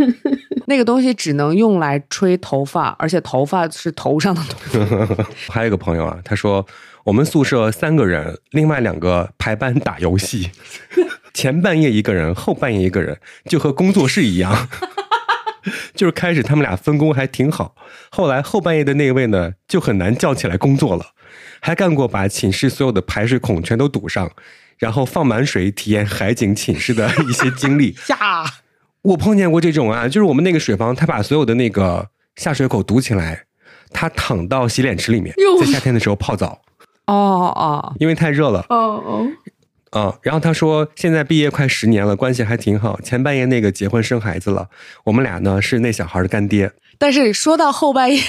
[0.68, 5.24] 那个东西只能用来吹头发，而且头发是头上的东西。
[5.50, 6.64] 还有一个朋友啊，他说
[7.04, 10.52] 我们宿舍三个人，另外两个排班打游戏，
[11.34, 14.70] 前半夜一个人，后半夜一个人，就和工作室一样。
[15.94, 17.76] 就是开始他们俩分工还挺好，
[18.12, 21.08] 后来后半夜的那位呢，就很难叫起来工作了，
[21.60, 24.32] 还干过把寝室所有的排水孔全都堵上，
[24.80, 27.96] 然后放满水体验海景寝室的 一些经历。
[28.08, 28.44] 呀。
[29.02, 33.46] 我碰见过这种啊，就是我们那个水房，他把所有的那个下水口堵起来，
[33.94, 36.62] 他躺到洗脸池里面，在夏天的时候泡澡。
[37.06, 38.66] 哦哦，因为太热了。
[38.70, 39.28] 哦哦，
[39.92, 43.00] 啊，然后他说现在毕业快十年了，关系还挺好。
[43.00, 44.68] 前半夜那个结婚生孩子了，
[45.06, 46.74] 我们俩呢是那小孩的干爹。
[46.98, 48.22] 但是说到后半夜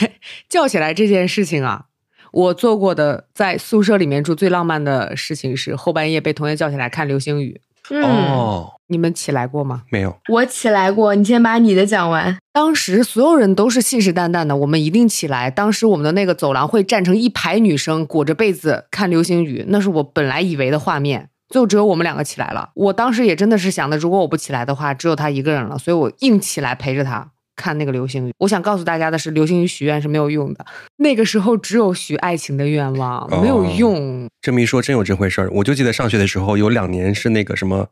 [0.49, 1.87] 叫起来这件事情啊，
[2.33, 7.61] 我做过的在宿舍里面住最浪漫的事情是后半夜被同学叫起来看流星雨。
[7.91, 9.83] 哦，你们起来过吗？
[9.91, 11.17] 没有，我起来过。
[11.17, 12.39] 你先把你的讲完。
[12.53, 15.51] 当时所有人都是信誓旦旦的，我们一定起来。
[15.51, 21.31] 当时我们的那个走廊会站成一排女生，裹着被子看流星雨，那是我本来以为的画面。
[21.49, 22.71] 最后只有我们两个起来了。
[22.77, 28.33] 我当时也真的是想的，如果我不起来的话，只有他一个人了，所以我硬起来陪着他看那个流星雨。
[28.39, 30.65] 我想告诉大家的是，流星雨许愿是没有用的。
[30.97, 34.29] 那个时候只有许爱情的愿望，没有用。
[34.41, 35.51] 这么一说，真有这回事儿。
[35.53, 37.89] 我就记得上学的时候有两年是那个什么。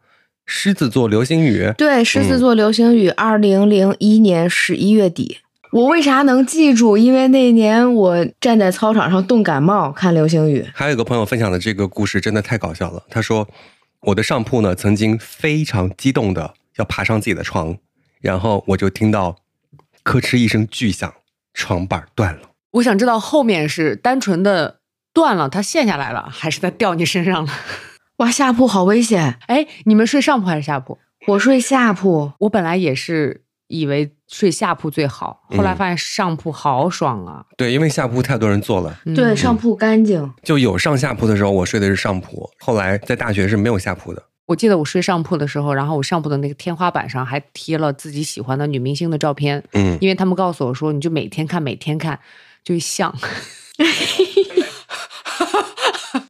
[0.51, 5.37] 狮子座流星雨，对，狮子座流星雨，二零零一年十一月底。
[5.73, 6.97] 我为啥能记住？
[6.97, 10.65] 因为那年我站在操场上冻感冒看流星雨。
[10.73, 13.03] 还有一个朋友分享的这个故事真的太搞笑了。
[13.11, 13.47] 他说，
[14.01, 17.77] 我的上铺呢曾经非常激动的要爬上自己的床，
[18.23, 19.37] 然后我就听到
[20.09, 21.13] 咯吱一声巨响，
[21.53, 22.41] 床板断了。
[22.71, 24.81] 我想知道后面是单纯的
[25.13, 27.53] 断了，它陷下来了，还是它掉你身上了？
[28.17, 29.39] 哇，下铺好危险！
[29.49, 30.99] 哎，你们睡上铺还是下铺？
[31.27, 32.33] 我睡下铺。
[32.39, 37.45] 我本来也是以为睡下铺最好，后来发现上铺好爽啊。
[37.59, 38.99] 对，因为下铺太多人坐了。
[39.15, 40.33] 对，上铺干净。
[40.43, 42.51] 就有上下铺的时候，我睡的是上铺。
[42.59, 44.23] 后来在大学是没有下铺的。
[44.49, 49.63] 我记得我睡上铺的时候，然后我上铺的那个天花板上还贴了自己喜欢的女明星的照片。
[49.73, 52.19] 嗯，因为他们告诉我说，你就每天看，每天看，
[52.65, 53.15] 就像。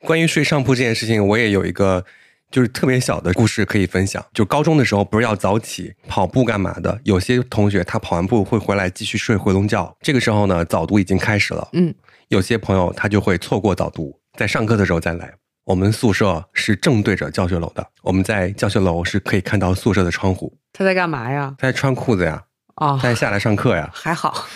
[0.01, 2.05] 关于睡上铺这件事情，我也有一个
[2.51, 4.25] 就是特别小的故事可以分享。
[4.35, 7.01] 就高中的时候，不是要早起跑步干嘛的？
[7.05, 9.97] 有些同学他跑完步会回来继续睡回笼觉。
[10.01, 11.69] 这个时候呢，早读已经开始了。
[11.75, 11.95] 嗯，
[12.31, 15.35] 有些朋友他就会错过早读，在上课的时候再来。
[15.69, 20.57] 我们宿舍是正对着教学楼的，我们在教学楼是可以看到宿舍的窗户。
[20.73, 21.55] 他在干嘛呀？
[21.59, 22.43] 他在穿裤子呀。
[22.77, 23.87] 哦，他下来上课呀？
[23.93, 24.47] 还好。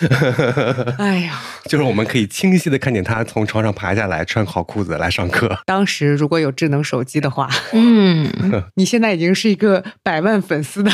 [0.96, 5.58] 哎呀，就是我们可以清晰的看见他从床上爬下来，穿好裤子来上课。
[5.66, 8.30] 当时如果有智能手机的话，嗯，
[8.76, 10.90] 你现在已经是一个百万粉丝的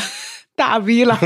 [0.53, 1.17] 大 V 了。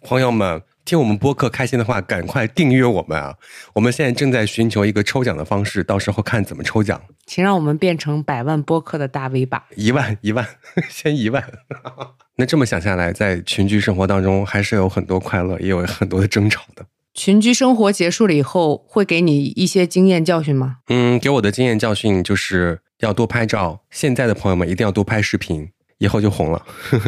[0.00, 3.34] 朋友们，听我们播客开心的话，赶快订阅我们啊！
[3.72, 7.00] 我们现在正在寻求一个抽奖的方式，到时候看怎么抽奖。
[7.24, 9.64] 请让我们变成百万播客的大 V 吧！
[9.76, 10.46] 一万一万，
[10.90, 11.42] 先一万。
[12.36, 16.84] 那这么想下来，在群居生活当中，还是有很多快乐，也有很多的争吵的。
[17.14, 20.78] 群居生活结束了以后，会给你一些经验教训吗？
[20.88, 23.80] 嗯，给我的经验教训就是要多拍照。
[23.90, 25.70] 现在的朋友们一定要多拍视频。
[26.04, 26.62] 以后就红了。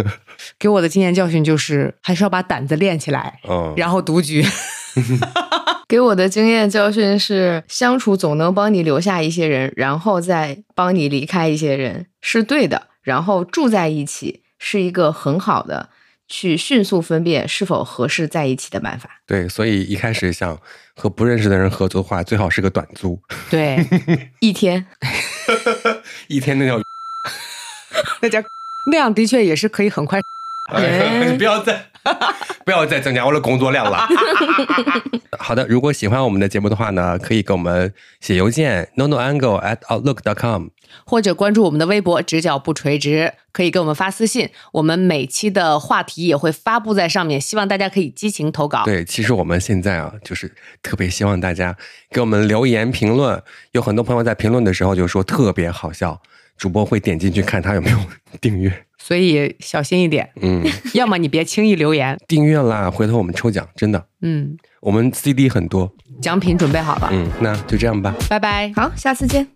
[0.59, 4.43] 给我的经验教训就是，还是要把胆子练起来，嗯，然后独居。
[5.87, 12.89] 给我的经验教训是，相处总能帮你留下一些人，然后再帮你离开一些人，是对的。
[13.03, 15.91] 然后住在一起是一个很好的
[16.27, 19.21] 去迅速分辨是否合适在一起的办法。
[19.27, 20.59] 对，所以一开始想
[20.97, 23.21] 和不认识的人合作的话，最好是个短租。
[23.49, 23.87] 对，
[24.41, 24.85] 一天，
[26.27, 26.81] 一天那叫，
[28.23, 28.43] 那叫。
[28.91, 30.21] 那样的确也是可以很快。
[31.39, 31.87] 不要再
[32.65, 34.09] 不要再增加我的工作量了。
[35.39, 40.67] 好的，如果喜欢我们的节目的话呢，可以给我们写邮件 no no angle at outlook dot com，
[41.05, 44.51] 或者关注我们的微博直角不垂直，可以给我们发私信。
[44.73, 48.83] 我们每期的话题也会发布在上面，希望大家可以激情投稿。
[48.85, 50.53] 对，其实我们现在啊，就是
[50.83, 51.77] 特别希望大家
[52.11, 53.41] 给我们留言评论。
[53.71, 56.21] 有很多朋友在评论的时候就说特别好笑。
[56.57, 57.99] 主播会点进去看他有没有
[58.41, 60.29] 订阅，所以小心一点。
[60.41, 60.65] 嗯，
[60.95, 62.19] 要么你别轻易留言。
[62.27, 64.07] 订阅啦，回头我们抽奖，真的。
[64.23, 67.09] 嗯，我们 CD 很多，奖品准备好了。
[67.13, 68.73] 嗯，那就这样吧，拜拜。
[68.75, 69.47] 好，下次见。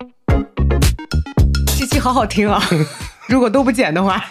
[1.78, 2.62] 这期好好听啊，
[3.28, 4.22] 如果都不剪的话。